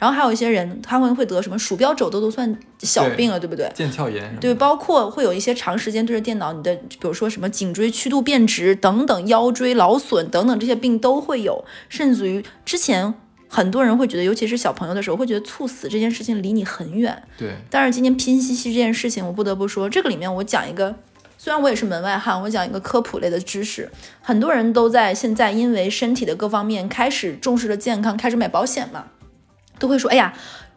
[0.00, 3.70] 然后还有一些人，他们会得什么鼠标肘都都算小病了，对不对？
[3.76, 13.12] 腱鞘炎对，包括会有一些长时间对着电脑，你的比如说什么颈椎曲度变直等等，腰椎劳损等等这些病都会有，甚至于之前
[13.46, 17.22] 很多人会觉得，尤其是小朋友的时候，会觉得猝死这件事情离你很远。
[17.36, 20.94] 对，但是今天拼夕夕这件事情，我不得不说，这个里面我讲一个，
[21.36, 23.90] 虽然我也是门外汉，我讲一个科普类的知识，
[24.22, 29.06] 很多人都在现在因为身体的各方面开始重视了健康，开始买保险嘛，
[29.80, 30.32] 都会说，哎呀。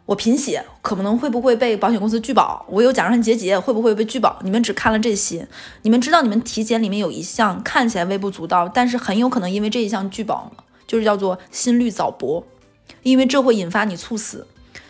[0.06, 2.62] 我贫血可能会不会被保险公司拒保？
[2.68, 4.38] 我有甲状腺结节会不会被拒保？
[4.42, 5.48] 你们只看了这些，
[5.80, 10.52] 你们知道你们体检里面有一项看起来微不足道，但是很有可能因为这一项拒保？
[10.86, 12.46] 就是叫做心率早搏，
[13.02, 14.46] 因为这会引发你猝死。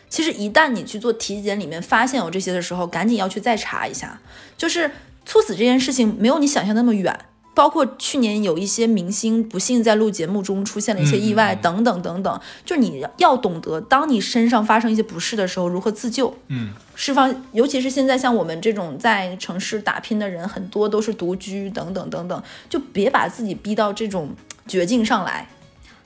[0.09, 4.21] 其实一旦你去做体检里面发现有这些的时候，赶紧要去再查一下。
[4.57, 4.91] 就是
[5.25, 7.17] 猝死这件事情没有你想象那么远。
[7.55, 17.35] 包括去年有一些明星不幸在录节目中出现了一些意外，等等等等，就你要懂得，当你身上发生一些不适的时候，如何自救，嗯，释放。
[17.53, 24.31] 尤其是现在像我们这种在城市打拼的人，很多都是独居，等等等等，就别把自己逼到这种
[24.67, 25.49] 绝境上来。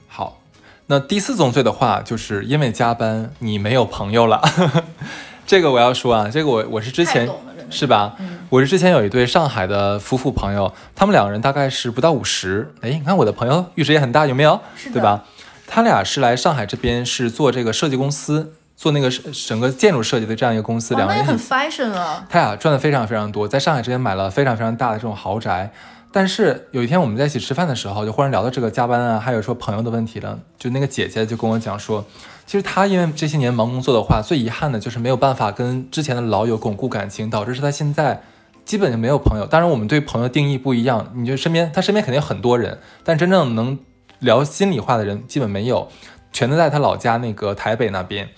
[0.07, 0.41] 好，
[0.87, 4.43] 那第四宗罪的话，就是因为加班你没有朋友了。
[5.47, 7.27] 这个我要说啊，这个我我是之前
[7.71, 8.17] 是吧？
[8.51, 12.73] 我是之前有一对上海的夫妇朋友，他们两个人大概是不到五十。
[12.81, 14.59] 哎，你看我的朋友玉石也很大，有没有？
[14.91, 15.25] 对吧？
[15.67, 20.95] 他俩是来上海这边是做这个设计公司，做那个整个建筑设计的这样一个公司。
[20.95, 22.27] 两个人很 fashion 啊。
[22.31, 25.71] 他俩赚的非常非常多，在上海这边买了非常非常大的这种豪宅。
[26.11, 30.39] 但是有一天我们在一起吃饭的时候，就忽然聊到这个加班啊，还有说朋友的问题了。
[30.59, 32.03] 就那个姐姐就跟我讲说。
[32.47, 38.23] 其实她因为这些年忙工作的话，最遗憾的就是没有办法跟之前的老友巩固感情，导致是她现在
[38.69, 39.47] 基本就没有朋友。
[39.47, 43.79] 当然，我们对朋友定义不一样，你就身边他身边肯定有很多人，但真正能
[44.19, 45.89] 聊心里话的人基本没有，
[46.35, 48.29] 全都在他老家那个台北那边。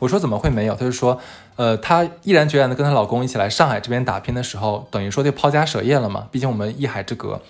[0.00, 0.74] 我说怎么会没有？
[0.74, 1.20] 他就说，
[1.54, 7.40] 呃，她毅然决然的跟她老公一起来上海这边打拼的时候，等于说就抛家舍业了嘛，毕竟我们一海之隔。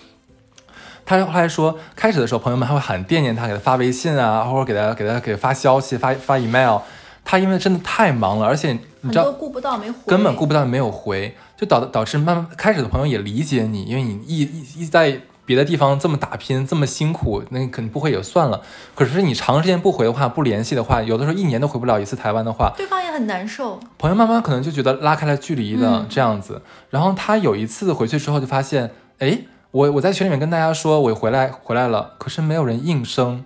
[1.07, 6.77] 她后来说，开始的时候朋友们还会很惦念她，给她发微信啊，或者给她给她给他发消息、发发 email。
[7.25, 18.61] 她因为真的太忙了，而且你知道，顾不到没回，根本顾不到没有回，就导导致慢慢开始的朋友也理解你，因为你一一一在别的地方这么打拼，这么辛苦，那肯定不会也算了。
[18.95, 23.79] 可是你长时间不回的话，不联系的话，有的时候一年都回不了一次台湾的话，对方也很难受。
[23.97, 26.61] 朋友慢慢可能就觉得拉开了距离的这样子。
[26.89, 29.39] 然后他有一次回去之后就发现，哎。
[29.71, 33.43] 我我在群里面跟大家说，我回来回来了，可是没有人应声。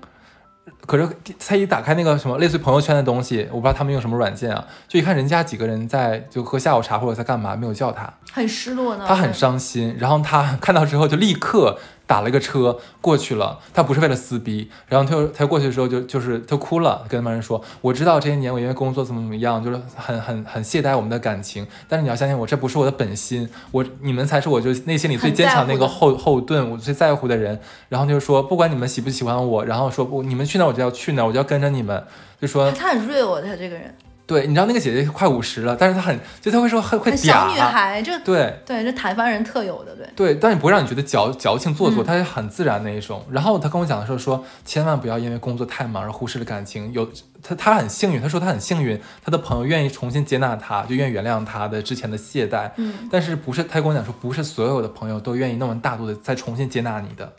[0.92, 1.08] 可是
[1.40, 9.06] 他一打开那个什么类似朋友圈的东西，我不知道他们用什么软件啊，就一看人家几个人在就喝下午茶或者在干嘛，没有叫他，很失落呢。
[9.08, 11.80] 他很伤心，然后他看到之后就立刻。
[12.12, 27.58] 打了个车过去了，他不是为了撕逼，然后他又他过去的时候就就是他哭了，跟那帮人说，我知道这些年我因为工作怎么怎么样，就是很很很懈怠我们的感情，但是你要相信我，这不是我的本心，我你们才是我就内心里最坚强那个后后盾，我最在乎的人。
[27.88, 32.04] 然后就说不管你们喜不喜欢我，然后说不你们去哪我就要去哪，我就要跟着你们，
[32.42, 33.96] 就说他很 real，他这个人。
[34.32, 43.26] 对，你知道那个姐姐快五十了，但是她很，就她会说很会嗲，小女孩，这对对，这台湾人特有的，对对，但也不会让你觉得矫矫情做作，她是很自然那一种。
[43.30, 46.94] 然后她跟我讲的时候说，千万不要因为工作太忙而忽视了感情。
[46.94, 47.06] 有
[47.44, 52.72] 她，她很幸运，她说她很幸运，她的朋友愿意重新接纳她，就愿意原谅她的之前的懈怠。
[52.78, 57.34] 嗯，但是不是她跟我讲说，不是所有的朋友都愿意那么大度的再重新接纳你的。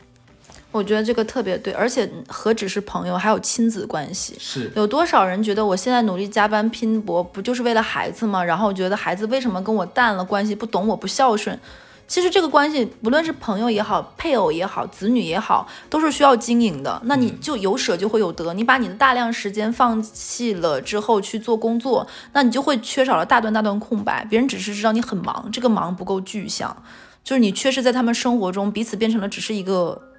[0.73, 4.35] 我觉得这个特别对，而且何止是朋友，还有亲子关系。
[4.39, 8.43] 是有多少人觉得我现在努力加班拼搏，不就是为了孩子吗？
[8.43, 11.57] 然后觉得孩子为什么跟我淡了关系，不懂我，不孝顺。
[12.05, 17.01] 其实这个关系，不论是朋友也好，配偶也好，子女也好，都是需要经营的。
[17.05, 24.25] 那你就有舍就会有得，你把你的大量时间放弃了之后去做工作，那你就会缺少了大段大段空白。
[24.29, 26.75] 别人只是知道你很忙，这个忙不够具象，
[27.23, 30.09] 就是你缺失在他们生活中，彼此变成了只是一个。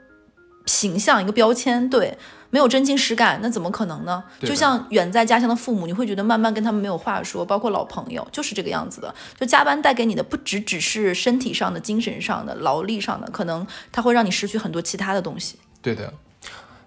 [0.67, 2.17] 形象一个标签，对，
[2.49, 4.25] 没有真情实感，那怎么可能呢？
[4.41, 9.15] 就像远在家乡的父母，你会觉得慢慢跟他们没有话说，包括老朋友，就是这个样子的。
[9.39, 15.59] 就加班带给你的不只只是身体上的、精神上的、劳力上的，可能它会让你失去很多其他的东西。
[15.83, 16.15] 对的。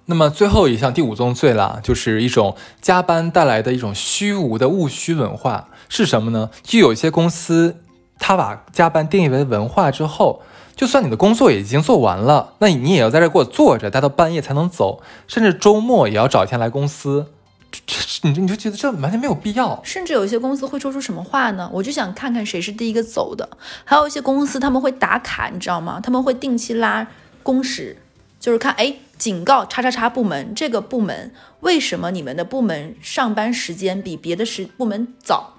[0.05, 6.49] 那么最后一项第五宗罪啦，就是一种加班带来的一种虚无的务虚文化是什么呢？
[6.63, 7.83] 就有一些公司，
[8.17, 10.41] 他把加班定义为文化之后。
[10.77, 17.33] 就算你的工作已经做完了，那你也要在这给我坐着，待到半夜才能走，甚至周末也要找一天来公司。
[17.71, 19.81] 这这，你你就觉得这完全没有必要。
[19.83, 21.67] 甚至有一些公司会说出什么话呢？
[21.73, 23.49] 我就想看看谁是第一个走的。
[23.83, 25.99] 还有一些公司他们会打卡，你知道吗？
[26.01, 27.07] 他们会定期拉
[27.41, 27.97] 工时，
[28.39, 35.55] 就是看哎，警告叉叉叉部门，这个部门为什么你们的部门上班时间比别的时部门早？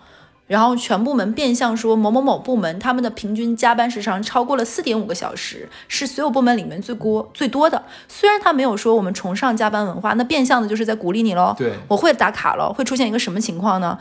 [0.48, 7.84] 然后全部门变相说某某某部门他们的平均加班时长超过了四点五个小时，是所有部门里面最多最多的。
[8.08, 11.54] 虽然他没有说我们崇尚加班文化，那变相的就是在鼓励你喽。
[11.56, 13.98] 对，我会打卡了，会出现一个什么情况呢？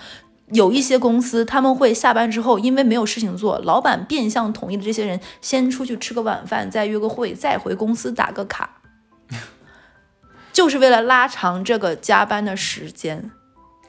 [0.54, 8.70] 有一些公司他们会下班之后，因为没有事情做，老板变相同意的这些人先出去吃个晚饭，再约个会，再回公司打个卡，
[10.54, 13.32] 就是为了拉长这个加班的时间。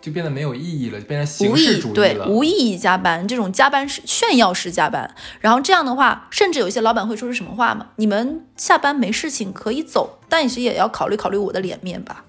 [0.09, 2.27] 就变得没有意义了，变成形式主义对了。
[2.27, 5.14] 无意义加班，这种加班是炫耀式加班。
[5.40, 7.88] 然后这样的话，甚至有一些老板会说出什么话嘛？
[7.97, 12.25] 你们下班没事情可以走，但是也要考虑考虑我的脸面吧。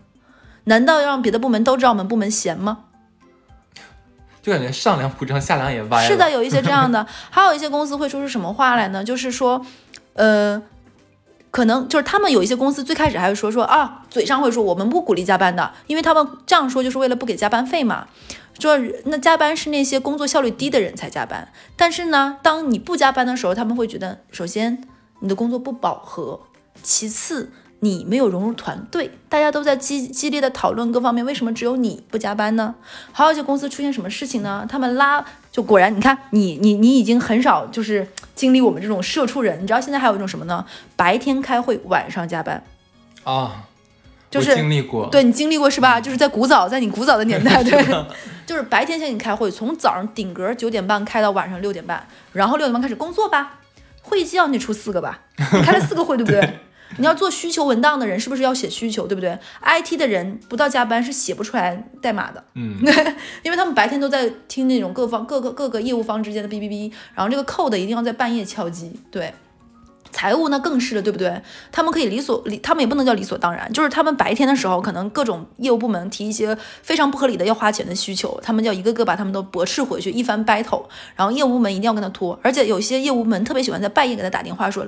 [0.65, 2.85] 难道要让别的部门都知道我们部门闲吗？
[4.41, 6.07] 就感觉上梁不正下梁也歪。
[6.07, 9.03] 是的，有一些这样的，还有一些公司会说出什么话来呢？
[9.03, 9.65] 就是说，
[10.13, 10.61] 呃，
[11.51, 18.07] 可能就是他们有一些公司最开始还会说说啊，嘴上会说我们不鼓励加班的，因为他们这样说就是为了不给加班费嘛。
[18.59, 24.83] 说那加班是那些工作效率低的人才加班，但是呢，当你不加班的时候，他们会觉得，首先
[25.21, 26.41] 你的工作不饱和，
[26.83, 32.75] 其次你没有融入团队，大家都在激激烈的讨论各方面，为什么只有你不加班呢？
[33.11, 34.65] 还有一些公司出现什么事情呢？
[34.67, 40.65] 他们拉就果然，你看你你你已经很少就是经历我们这种社畜人，你知道现在还有一种什么呢？
[40.95, 42.61] 白天开会，晚上加班，
[43.23, 43.63] 啊，
[44.29, 45.07] 就是经历过。
[45.09, 46.01] 对你经历过是吧？
[46.01, 48.05] 就是在古早，在你古早的年代，对，
[48.45, 53.59] 就是白天先给你开会，从早上顶格九点半开到晚上六点半，然后六点半开始工作吧。
[54.01, 55.21] 会议纪要你得出四个吧？
[55.37, 56.59] 你开了四个会，对不对？
[56.99, 62.77] 你要做需求文档的人，是不是要写需求，对不对？IT 的人不到加班是写不出来代码的，嗯，
[63.43, 69.33] 因为他们白天都在听那种各方各个各个业务方之间的哔哔哔，然后这个 code 一定要在半夜敲击，对。
[70.11, 71.39] 财务那更是了，对不对？
[71.71, 80.85] 他们可以理所理，他们也不能叫理所当然，就是他们白天的时候，可能各种业务部门提一些非常不合理的要花钱的需求，他们就要一个个把他们都驳斥回去，一番 battle，
[81.15, 84.83] 然后业务部门一定要跟他拖，而且有些业务部门特别喜欢在半夜给他打电话说。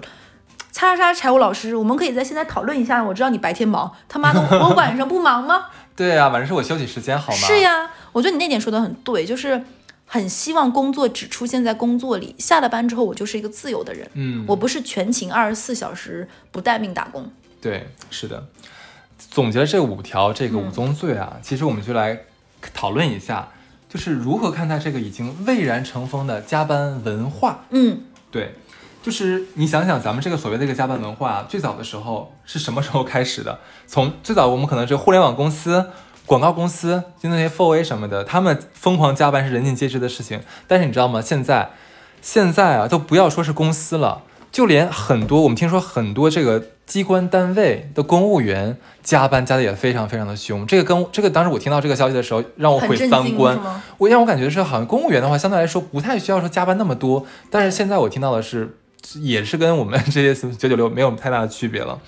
[0.72, 3.04] 叉叉财务老师，我们可以在现在讨论一下。
[3.04, 5.66] 我知道你白天忙，他妈的， 我晚上不忙吗？
[5.96, 7.40] 对啊，晚上是我休息时间，好吗？
[7.40, 9.62] 是呀，我觉得你那点说的很对，就是
[10.06, 17.30] 很希望工作只出现在工作里，下了班之后我就是一个自由的人，嗯，我不是全勤二十四小时不待命打工。
[17.60, 18.48] 对，是的。
[19.30, 22.22] 总结了这五条这个五宗罪啊，其实我们就来
[22.74, 23.50] 讨论一下，
[23.88, 27.66] 就是如何看待这个已经蔚然成风的加班文化。
[27.70, 28.56] 嗯，对，
[29.02, 33.60] 就是你想想，咱们这个所谓的一个加班文化，最早的时候是什么时候开始的？
[33.88, 35.88] 从最早我们可能是互联网公司、
[36.28, 40.42] 广告公司，就那些 4A 什么的，他们疯狂加班是人尽皆知的事情。
[40.68, 41.20] 但是你知道吗？
[41.20, 41.72] 现在，
[42.22, 50.68] 现在啊，都不要说是公司了，就连很多我们听说很多这个机关单位的公务员加班加的也非常非常的凶。
[50.68, 53.58] 这个跟这个当时我听到这个消息的时候，让我毁三观？
[53.98, 58.78] 我让我感觉是好像公务员的话，相对来说不太需要说加班那么多，但是现在我听到的是，
[59.16, 62.00] 也是跟我们 这些九九六没有太大的区别了。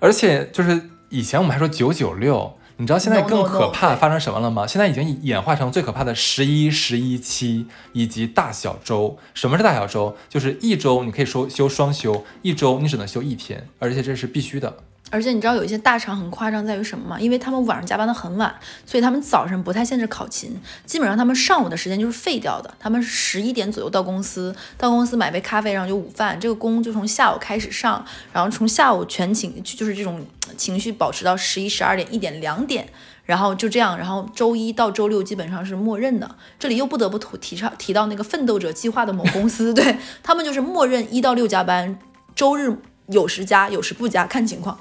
[0.00, 4.66] 而且就是以前我们还说九九六，你知道现在更可怕发生什么了吗？
[4.66, 9.18] 现在已经演化成最可怕的十一、十一期以及大小周。
[9.34, 10.16] 什么是大小周？
[10.28, 14.76] 就是一周你可以说休双休，一周你只能休一天，而且这是必须的。
[15.10, 17.20] 而且你知道有一些大厂很夸张在于什么吗？
[17.20, 22.72] 因为他们晚上加班的很晚，所以他们早上不太限制考勤，基本上他们上午的时间就是废掉的。
[22.78, 30.24] 他们十一点左右到公司，到公司买杯咖啡，然后就午饭，这个工就从下午开始上，然后从下午全情就是这种
[30.56, 32.88] 情绪保持到十一、十二点、一点、两点。
[33.24, 36.36] 然后就这样，然后周一到周六基本上是默认的。
[36.58, 41.98] 这里又不得不提倡提到那个奋斗者计划的某公司，对他们就是默认一到六加班，
[42.34, 42.74] 周日
[43.08, 44.78] 有时加，有时不加，看情况。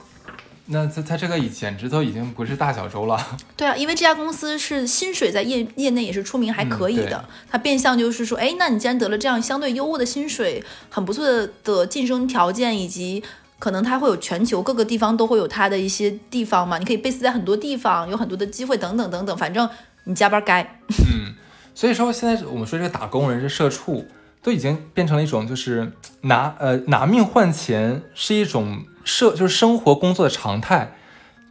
[0.67, 3.17] 那他他这个以简直都已经不是大小周了。
[3.55, 13.23] 对啊，因为这家公司是薪水在业业内也是出名还可以的，它变相就是说，哎，那你既然得了这样相对优渥的薪水，很不错的的晋升条件，以及
[13.59, 19.67] 可能它会有全球各个地方都会有它的一些地方嘛，你可以 base 在很多地方，有很多的机会等等等等，反正
[20.03, 20.61] 你加班该。
[21.11, 21.33] 嗯，
[21.73, 24.05] 所以说现在我们说这个打工人、这社畜，
[24.43, 30.93] 都已经变成了一种就是拿呃拿命换钱，是一种社就是生活工作的常态。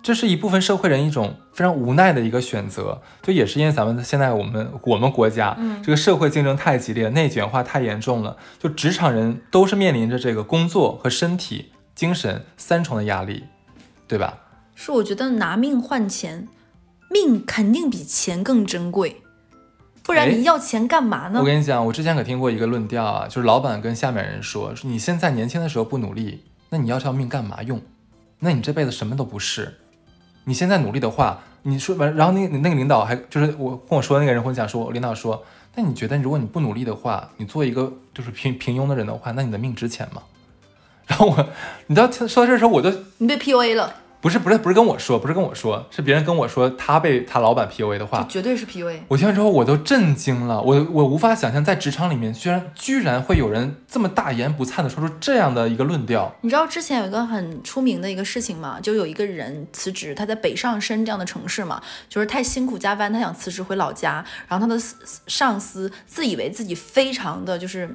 [0.02, 13.46] 这是一部分社会人一种非常无奈的一个选择，就也是因为咱们现在我们我们国家，嗯这个社会竞争太激烈，内卷化太严重了，就职场人都是面临着这个工作和身体、精神三重的压力，
[14.06, 14.38] 对吧？
[14.76, 16.46] 是我觉得拿命换钱，
[17.10, 19.22] 命肯定比钱更珍贵，
[20.04, 21.44] 不然哎你要钱干嘛呢我？
[21.44, 27.80] 跟你讲，我之前可听过一个论调啊，就是老板跟下面人说，说你现在年轻的时候不努力，那你要这条命干嘛用？
[28.38, 29.78] 那你这辈子什么都不是。
[30.44, 35.44] 你现在努力的话，你说完，然后那那个领导还就是我跟我说那个人我讲说，领导说，
[35.74, 40.22] 那你觉得如果你不努力的话，你做一个就是平平庸的人的话，那你的命值钱吗？
[41.06, 41.48] 然后我，
[41.86, 43.94] 你知道说到这儿时候，我就你被 PUA 了，
[44.26, 49.02] 不是不是不是跟我说，不是跟我说，是别人跟我说他被他老板 PUA 的这话，绝对是 PUA。
[49.06, 56.34] 我听完之后我都震惊了，我我无法想象在职场里面居然居然会有人这么大言不惭的说出这样的一个论调。
[56.40, 58.80] 你知道之前有一个很出名的一个事情吗？
[58.82, 64.76] 就有一个人辞职，他在北上深这样的城市嘛，就是太辛苦加班，他想辞职回老家，然后他的
[65.28, 67.88] 上司自以为自己非常的就是。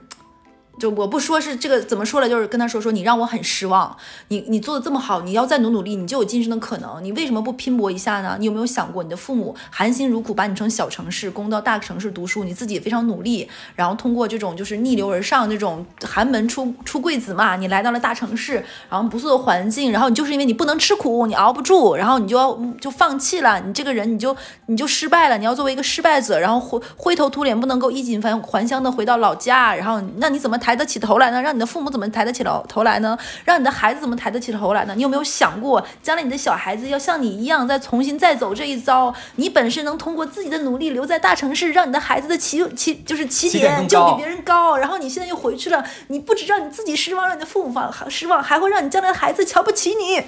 [0.80, 3.96] 就我不说是这个怎么说了，就是跟他说说你让我很失望，
[4.30, 8.36] 你你做的这么好，你要再努努力，你就有晋升的可能，你为什么不拼搏一下呢？
[8.40, 31.42] 你有没有想过你的父母含辛茹苦把你从小城市供到大城市读书，你自己也非常努力，然后通过这种就是逆流而上这种寒门出出贵子嘛，你来到了大城市，然后不错的环境，然后你就是因为你不能吃苦，你熬不住，然后你就要就放弃了，你这个人你就你就失败了，你要作为一个失败者，然后灰灰头土脸，不能够衣锦还还乡的回到老家，然后那你怎么抬得起头来呢？
[31.42, 33.18] 让你的父母怎么抬得起头头来呢？
[33.44, 34.94] 让你的孩子怎么抬得起头来呢？
[34.96, 39.14] 你有没有想过，将来你的小孩子要像你一样再重新再走这一遭？
[39.36, 50.24] 你本身能通过自己的努力留在大城市，让你的孩子的起起就是起点更高点就比别人高，然后你现在又回去了，你不止让你自己失望，让你的父母放失望，还会让你将来的孩子瞧不起你。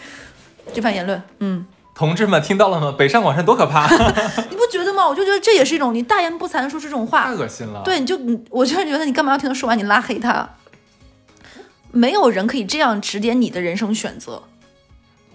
[0.73, 1.65] 这番言论，嗯，
[1.95, 2.95] 同志们听到了吗？
[2.97, 3.87] 北上广深多可怕，
[4.49, 5.07] 你不觉得吗？
[5.07, 10.49] 我就觉得这也是一种你大言不惭的说出这种话太，恶心了。，对，你就你，我就是觉得你干嘛要听他说完，你拉黑他？
[11.91, 14.41] 没有人可以这样指点你的人生选择。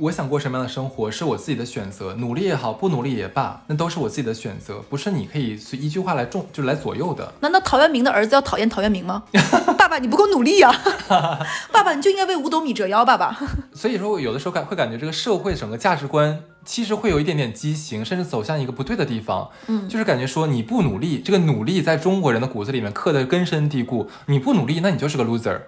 [0.01, 7.33] 我想过什么样的生活是我自己的选择，努力也好，不努力也罢，那都是我自己的选择，不是你可以随一句话来重就来左右的。
[7.41, 9.25] 难道陶渊明的儿子要讨厌陶渊明吗？
[9.77, 10.73] 爸爸，你不够努力呀、
[11.73, 13.37] 爸爸，你就应该为五斗米折腰，爸爸。
[13.75, 19.51] 所以说，我有的时候感会感觉这个社会整个价值观其实会有一点点畸形，甚至走向一个不对的地方。
[19.67, 24.09] 嗯就是感觉说你不努力，这个努力在中国人的骨子里面刻得根深蒂固。
[24.27, 25.63] 你不努力，那你就是个 loser，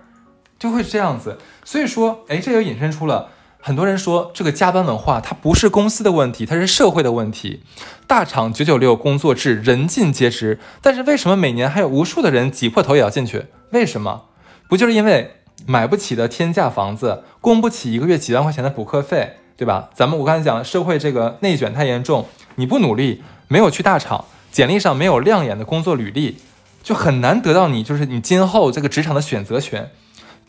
[0.57, 1.39] 就会这样子。
[1.65, 3.31] 所以说，哎，这又引申出了。
[3.63, 7.63] 很多人说这个加班文化，它不是公司的问题，它是社会的问题。
[8.07, 13.47] 大厂九九六工作制，人尽皆知，但是为什么每年还有无数的人挤破头也要进去？
[13.73, 14.23] 为什么？
[14.67, 15.33] 不就是因为
[15.67, 19.91] 买不起的天价房子，供不起一个月几万块钱的补课费，对吧？
[19.95, 26.39] 咱们我刚才讲，社会这个内卷太严重，你不努力，没有去大厂，简历上没有亮眼的工作履历，
[26.83, 29.91] 就很难得到你就是你今后这个职场的选择权。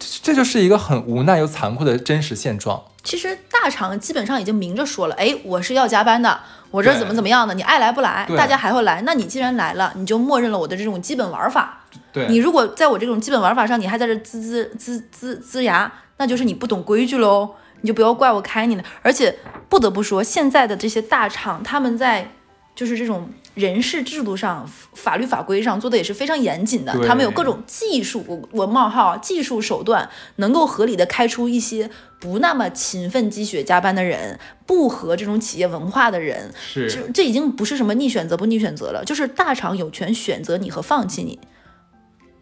[0.02, 2.84] 这这就是一个很无奈又残酷的真实现状。
[3.04, 6.39] 其实大厂基本上已经明着说了，哎，我是要加班的，
[6.72, 9.02] 我这怎么怎么样的，你爱来不来，大家还会来。
[9.04, 11.84] 那你既然来了，你就默认了我的这种基本玩法。
[12.12, 14.99] 对，你如果在我这种基本玩法上，你还在这滋滋滋
[15.38, 17.56] 滋呲牙，那就是你不懂规矩喽。
[17.84, 18.84] 你就不要怪我开你了。
[19.02, 19.36] 而且
[19.68, 22.32] 不得不说，现在的这些大厂，他们在
[22.76, 26.93] 就是这种人事制度上、法律法规上做的也是非常严谨的。
[27.06, 31.89] 他们有各种技术，我我冒号技术手段，能够合理的开出一些
[32.20, 36.54] 不那么勤奋积雪加班的人，不合这种企业文化的人。
[36.56, 41.38] 是这这已经不是什么逆选择不逆选择了，就是大厂有权选择你和放弃你，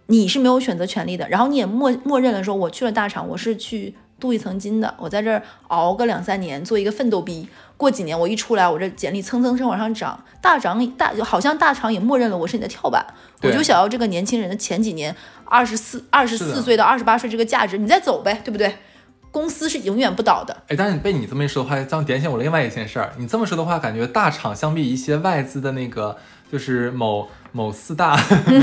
[0.07, 1.28] 你是没有选择权利的。
[1.28, 7.47] 然后你也默默认了说，我去了大厂，我是去镀一层金的，我在这儿熬个两三年，做一个奋斗逼。
[7.78, 13.05] 过几年我一出来，我这简历蹭蹭蹭往上涨，大涨大好像大厂也默认了我是你的跳板，
[13.41, 15.15] 我就想要这个年轻人的前几年
[15.45, 18.76] 二十四二十四岁到二十八岁这个价值，你再走呗，对不对？
[19.32, 20.63] 公司是永远不倒的。
[20.67, 23.13] 哎，但是被你这么一说的话，这样点醒我另外一件事儿。
[23.17, 26.17] 你这么说的话，感觉大厂相比一些外资的那个，
[26.51, 28.18] 就是某某四大、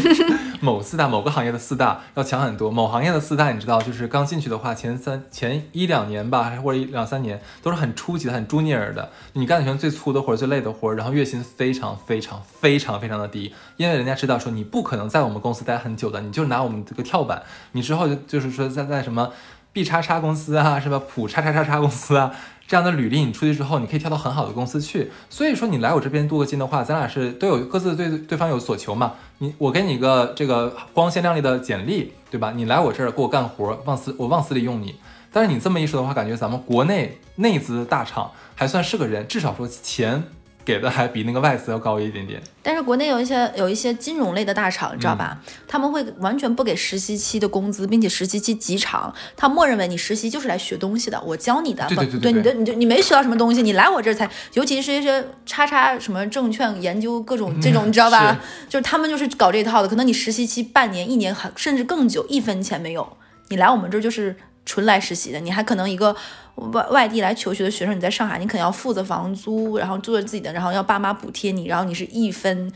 [0.61, 2.71] 某四大某个行业的四大要强很多。
[2.71, 9.11] 某行业的四大，你知道，就是刚进去的话，前三前一两年吧，或者一两三年，都是很初级的、很 junior 的。
[9.33, 19.31] 你干的全最粗的活、最累的活，然后月薪非常非常非常非常的低，因为人家知道说你不可能在我们公司待很久的，你就拿我们这个跳板，你之后就就是说在在什么。
[19.73, 20.99] B 叉叉公司啊，是吧？
[21.07, 22.33] 普叉叉叉叉公司啊，
[22.67, 25.11] 这样的履历你出去之后，你可以跳到很好的公司去。
[25.31, 29.15] 所以说你来我这边镀个金的话，咱俩是都有各自对对方有所求嘛。
[29.39, 32.53] 你我给你一个这个光鲜亮丽的简历，对吧？
[32.57, 34.97] 你来我这儿给我干活，往死我往死里用你。
[35.33, 40.25] 但是你这么一说的话，感觉咱们国内内资大厂还算是个人，至少说钱。
[40.67, 45.41] 给的还比那个外资要高一点点，但是国内有一些有一些金融类的大厂，你知道吧？
[45.69, 51.87] 他们会完全不给实习期的工资，并且实习期极长，他默认为你实习就是来学东西的，我教你的。
[51.87, 58.37] 对对对，对你的你就你没学到什么东西，你来我这儿才，尤其是一些叉叉什么证券研究各种这种，你知道吧？
[58.69, 63.17] 就是他们就是搞这套的，可能你实习期半年、一年，甚至更久，一分钱没有，
[63.51, 66.17] 你来我们这儿就是纯来实习的，你还可能一个。
[66.57, 72.73] 外外地来求学的学生，你在上海，你肯定要付的房租，然后住着自己的，然后要爸妈补贴你，然后你是一分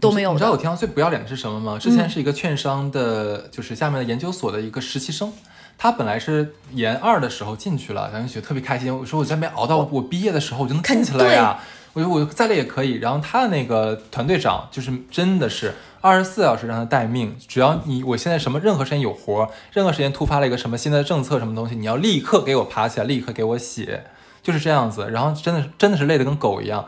[0.00, 0.32] 都没有。
[0.32, 1.78] 你知道我听到最不要脸的是什么吗？
[1.78, 5.32] 之前是一个券商的，就是下面的研究所的一个实习生，
[5.76, 11.58] 他本来是研二的时候进去了，然后觉得特别开心，我说我在那边熬到我毕业的时候，我就能进去了呀。
[11.92, 12.94] 我觉得我再累也可以。
[12.94, 15.74] 然后他的那个团队长就是真的是。
[16.06, 24.04] 二十四小时让他待命，只要你我现在什么任何时间有活，任何时间突发了一个什么新的政策什么东西，你要立刻给我爬起来，立刻给我写，
[24.40, 25.10] 就是这样子。
[25.10, 26.86] 然后真的真的是累得跟狗一样。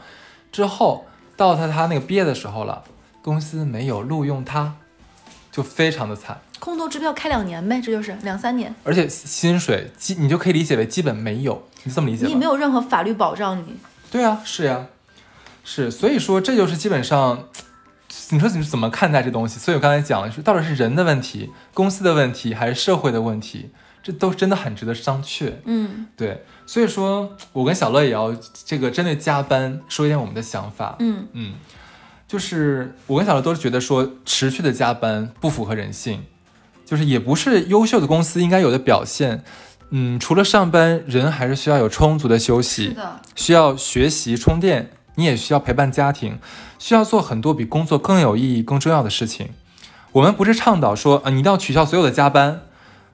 [0.52, 1.04] 之后
[1.36, 2.84] 到他他那个毕业的时候了，
[3.20, 4.74] 公司没有录用他，
[5.50, 6.40] 就非常的惨。
[6.60, 8.72] 空头支票开两年呗，这就是两三年。
[8.84, 12.24] 而且薪水基你就可以理解为基本没有，你这么理解？
[12.24, 13.76] 你没有任何法律保障，你。
[14.12, 14.86] 对啊，是呀，
[15.64, 17.48] 是，所以说这就是基本上。
[18.30, 19.58] 你说你是怎么看待这东西？
[19.58, 23.70] 所以我刚才讲了，是到底是人的问题、公司的问题，还是社会的问题？
[24.02, 25.52] 这都真的很值得商榷。
[25.64, 26.44] 嗯，对。
[26.64, 28.34] 所以说我跟小乐也要
[28.64, 30.96] 这个针对加班说一点我们的想法。
[31.00, 31.54] 嗯嗯，
[32.26, 36.24] 就是我跟小乐都是觉得说持续的加班不符合人性，
[36.86, 39.44] 就是也不是优秀的公司应该有的表现。
[39.90, 42.96] 嗯，除了上班，人还是需要有充足的休息，
[43.34, 44.92] 需要学习充电。
[45.16, 46.38] 你也需要陪伴家庭，
[46.78, 49.50] 需要做很多比工作更有意义、更重要的事情。
[50.12, 52.62] 我们不是倡导说，呃，你一定要取消所有的加班，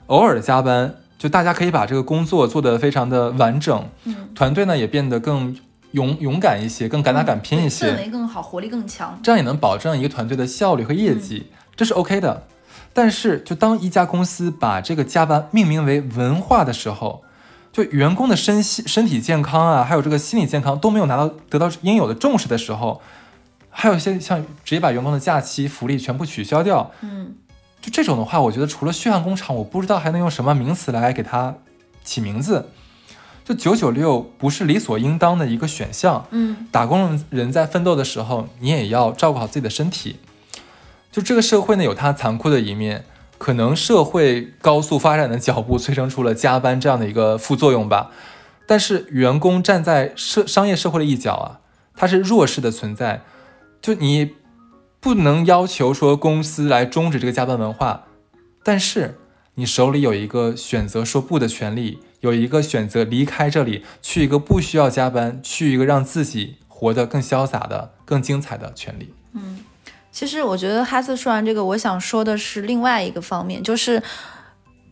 [0.07, 5.57] 偶尔的加班，就大家可以把这个工作做得非常的完整，嗯，团队呢也变得更
[5.93, 12.47] 勇勇敢一些，更敢打敢拼一些，氛围更好，活力更强，这样也能保证一个团队的效率和业绩，这是 OK 的。
[12.93, 17.25] 但是，就当一家公司把这个加班命名为文化的时候，
[17.73, 23.03] 就员工的身心身体健康啊，还有这个心理健康都没有拿到得到应有的重视的时候，
[23.77, 27.35] 还有一些像直接把员工的假期福利全部取消掉，嗯，
[27.83, 31.57] 就这种的话，我觉得除了血汗工厂，我不知道还能用什么名词来给它
[32.05, 32.71] 起名字。
[33.45, 40.17] 就九九六不是理所应当的一个选项，嗯，打工人在奋斗的时候，你也要照顾好自己的身体。
[41.13, 43.05] 就这个社会呢，有它残酷的一面。
[43.37, 48.11] 可能社会高速发展的脚步催生出了加班这样的一个副作用吧，
[48.65, 51.61] 但是员工站在社商业社会的一角啊，
[51.95, 53.23] 他是弱势的存在，
[53.85, 54.31] 就你
[54.99, 58.07] 不能要求说公司来终止这个加班文化，
[58.63, 59.19] 但是
[59.57, 69.13] 你手里有一个选择说不的权利，有一个选择离开这里去一个不需要加班，去一个让自己活得更潇洒的、更精彩的权利。
[69.35, 69.63] 嗯。
[70.11, 74.03] 其实我觉得哈斯说完这个，我想说的是另外一个方面，就是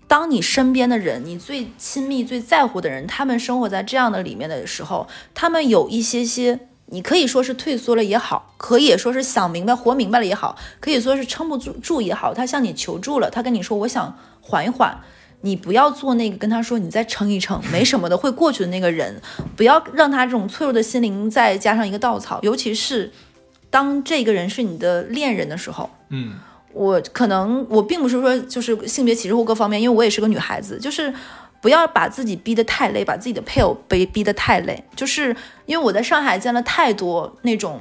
[0.07, 14.97] 当你身边的人，你最亲密、最在乎的人，他们生活在这样的里面的时候，他们有一些些，你可以说是退缩了也好，可以说是想明白、活明白了也好，可以说是撑不住住也好，他向你求助了，他跟你说我想缓一缓，
[15.40, 19.20] 你不要做那个跟他说你再撑一撑， 没什么的，会过去的那个人，
[19.57, 23.11] 不要让他这种脆弱的心灵再加上一个稻草，尤其是。
[23.70, 26.34] 当这个人是你的恋人的时候，嗯，
[26.74, 31.11] 我可能我并不是说就是性别歧视或各方面，因为我也是个女孩子，就是
[31.63, 35.35] 不要把自己逼得太累，把自己的配偶被逼得太累，就是
[35.65, 37.81] 因为我在上海见了太多那种，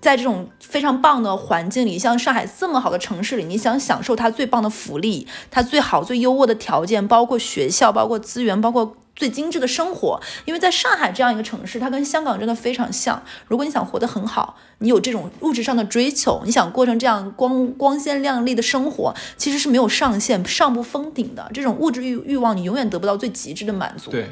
[0.00, 8.96] 在这种非常棒的环境里，像上海这么好的城市里，你想享受它最棒的福利，它最好最优渥的条件，包括学校，包括资源，包括。
[9.22, 13.22] 最精致的生活，因为在上海这样一个城市，它跟香港真的非常像。
[13.46, 21.48] 如果你想活得很好，你有这种物质上的追求，你想过成这样光光鲜亮丽的生活，其实是没有上限、上不封顶的。
[21.54, 24.10] 这种物质欲欲望，你永远得不到最极致的满足。
[24.10, 24.28] 对，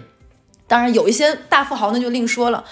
[0.66, 2.64] 当然有一些大富豪那就另说了。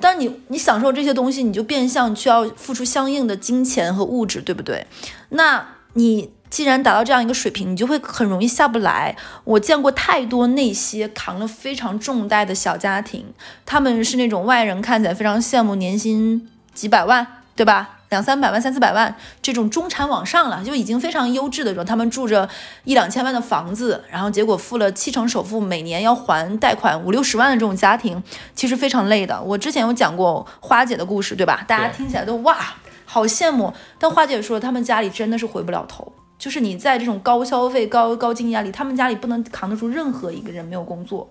[0.00, 4.88] 但是你你享受这些东西，你就变相需要付出相应的金钱和物质，对不对？
[5.28, 6.32] 那你。
[6.50, 9.16] 既然达到这样一个水平，你就会很容易下不来。
[9.44, 13.32] 我见过太多那些扛了非常重担的小家庭，
[13.64, 17.98] 他们是那种外人看起来非常羡慕，年薪几百万，对吧？
[18.10, 22.48] 两三百万、三四百万这种中产往上了，就已经非常优质的这种，他们住着
[22.82, 28.20] 一两千万的房子，然后结果付了七成首付，每年要还贷款五六十万的这种家庭，
[28.56, 29.40] 其实非常累的。
[29.40, 31.64] 我之前有讲过花姐的故事，对吧？
[31.68, 32.56] 大家听起来都哇，
[33.04, 33.72] 好羡慕。
[34.00, 36.12] 但花姐说，他们家里真的是回不了头。
[36.40, 41.30] 就是你在这种高消费、高高经济压力，他们家里不能扛得住任何一个人没有工作，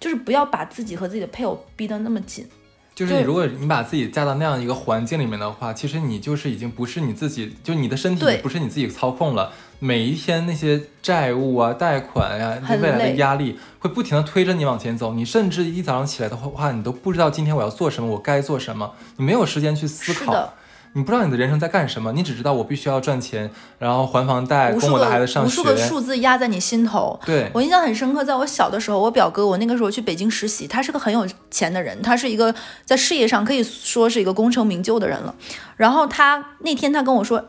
[0.00, 2.48] 就是不要把自己和自己的配偶逼得那么紧。
[2.94, 9.52] 就是你，如果你把自己嫁到那样一个环境里面的话，其实你就是已经不是你自己，就你的身体不是你自己操控了。
[9.78, 15.12] 每一天那些债务啊、贷款呀、很未来的压力会不停的推着你往前走。
[15.12, 20.54] 你甚至一早上起来的话，你都不知道今天我要做什么，我该做什么，你没有时间去思考。
[20.92, 25.64] 你不知道你的人生在干什么，你只知道我必须要赚钱，然后还房贷，供我的无数个孩子上学无数。
[25.64, 27.18] 个数字压在你心头。
[27.24, 32.52] 对，我印象很深刻，在我小的时候，我表哥，我那个时候去北京实习，他是个很有钱的人，他是一个
[32.84, 35.32] 在事业上可以说是一个功成名就的人了。
[35.76, 37.40] 然后他那天他跟我说，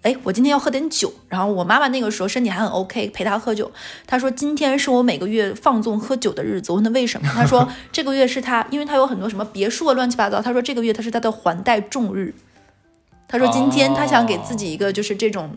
[0.00, 1.12] 哎，我今天要喝点酒。
[1.28, 3.70] 然后我妈妈那个时候身体还很 OK，陪他喝酒。
[4.06, 6.72] 他说今天是我每个月放纵喝酒的日子。
[6.72, 10.40] 我问他为什么，他说这个月是他，因为他有很多什么别墅啊，乱七八糟。
[10.40, 12.34] 他说这个月他是他的还贷重日。
[13.28, 15.56] 他说今天他想给自己一个就是这种，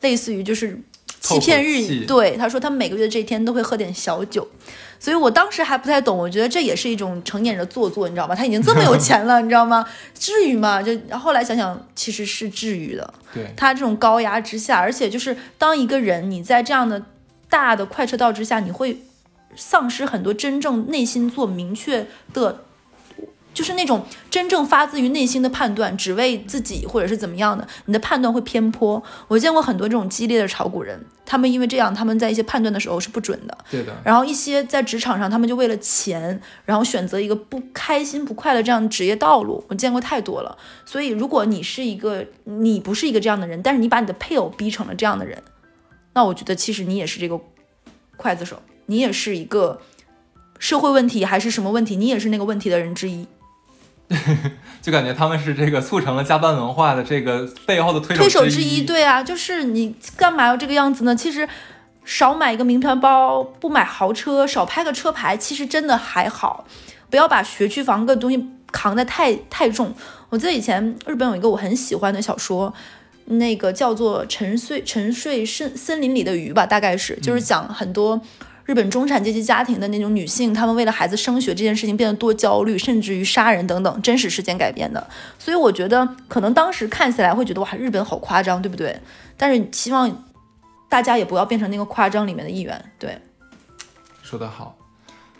[0.00, 0.78] 类似于就是
[1.20, 4.46] 欺骗日对，他说他每个月这一天都会喝点小酒，
[4.98, 8.34] 所以我当时还不太懂，我觉得这也是一种成年人的做作，你知道吗？
[8.34, 9.84] 他已经这么有钱了， 你知道吗？
[10.14, 10.82] 至于吗？
[10.82, 13.14] 就后来想想，其实是至于的。
[13.32, 17.02] 对，他这种高压之下，而且就是当一个人你在这样的
[17.48, 19.00] 大的快车道之下，你会
[19.56, 22.64] 丧失很多真正内心做明确的。
[23.56, 29.02] 就是那种真正发自于内心的判断，只为自己或者是怎么样的，你的判断会偏颇。
[29.28, 33.56] 我见过很多这种激烈的炒股人，他们因为这样，他们在一些判断的时候是不准的。
[33.70, 40.58] 对的，然后一些在职场上，他们就为了钱，然后选择一个不开心、不快乐这样的职业道路，我见过太多了。
[40.84, 45.42] 所以，如果你是一个，你不是一个这样的人，但是你把你的配偶逼成了这样的人，
[46.12, 47.40] 那我觉得其实你也是这个
[48.18, 49.80] 刽子手，你也是一个
[50.58, 53.26] 社会问题还是什么问题，你也是那个问题的人之一。
[54.80, 61.14] 就感觉他们是这个促成了加班文化的这个背后的推推手之之一，对啊，就是你干嘛要这个样子呢？
[61.16, 61.48] 其实
[62.04, 66.64] 少买一个名牌包，不买豪车，少拍个车牌，其实真的还好。
[67.10, 69.92] 不要把学区房个东西扛得太太重。
[70.28, 72.72] 我记得以前日本有一个我很喜欢的小说，
[73.24, 78.20] 那个叫做《沉睡沉睡森森林里的鱼》吧，大概是就是讲很多。
[78.66, 85.06] 日本中产阶级家庭的那种女性，她们为了孩子升学这件事情变得多焦虑，甚至于杀人等等，真实事件改编的。
[85.38, 89.00] 所以我觉得，可能当时看起来会觉得哇，日本好夸张，对不对？
[89.36, 90.24] 但是希望
[90.88, 92.92] 大家也不要变成那个夸张里面的一员。
[92.98, 93.18] 对，
[94.22, 94.76] 说得好。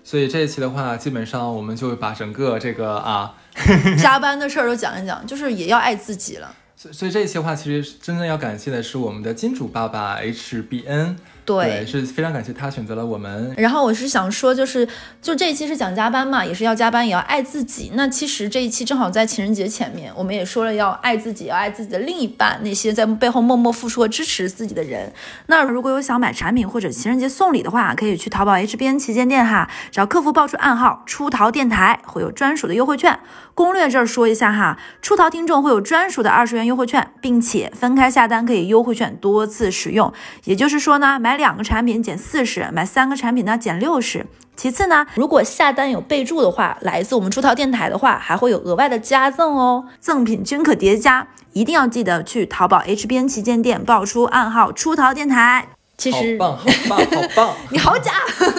[0.05, 3.35] 所以这一期的话，基本上我们就把整个这个啊，
[4.01, 6.55] 加班的事儿都讲一讲，就是也要爱自己了。
[6.77, 11.17] 所 所以这一期的话，其实真正要感谢的是我们的金主爸爸 HBN，
[11.47, 11.87] 对。
[11.87, 13.55] 是非常感谢他选择了我们。
[13.57, 14.87] 然后我是想说，就是
[15.23, 17.93] 就这一期是讲加班嘛，也是要加班，也要爱自己。
[17.95, 25.13] 那其实这一期正好在情人节前面，我们也说了要爱自己，要爱自己的另一半，那些在背后默默付出和支持自己的人。
[25.47, 33.19] 那如果有想买产品或者情人节送礼的话，可以去淘宝 HBN 旗舰店哈，找客服报出暗号“出逃电台”，会有专属的优惠券。
[33.55, 40.13] 攻略这儿说一下哈，出逃听众会有专属的二十元优惠券，并且分开下单可以优惠券多次使用。
[40.45, 44.27] 也就是说呢，买两个产品减四十，买三个产品呢减六十。
[44.57, 55.69] 其次呢，如果下单有备注的话，来自我们出逃电台的话，还会有额外的加赠哦，赠品均可叠加，一定要记得去淘宝 HBN 旗舰店报出暗号“出逃电台”。
[55.99, 58.13] 其实好棒，好棒，好棒， 你好假，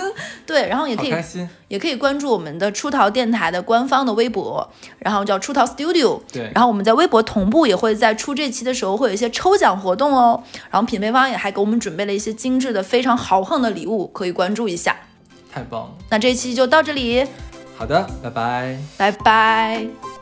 [0.46, 1.14] 对，然后也可以。
[1.68, 4.66] 也可以关注我们的出逃电台的官方的微博，
[5.00, 6.22] 然后叫出逃 Studio。
[6.32, 10.42] 对然后我们在微博同步也会在出这期的时候会有一些抽奖活动哦。
[10.72, 14.96] 然后品味方也还给我们准备了一些精致的、非常豪横的礼物，可以关注一下。
[15.52, 15.90] 太棒了。
[16.10, 17.28] 那这期就到这里，
[17.76, 18.78] 好的，拜拜。
[18.96, 20.17] 拜拜。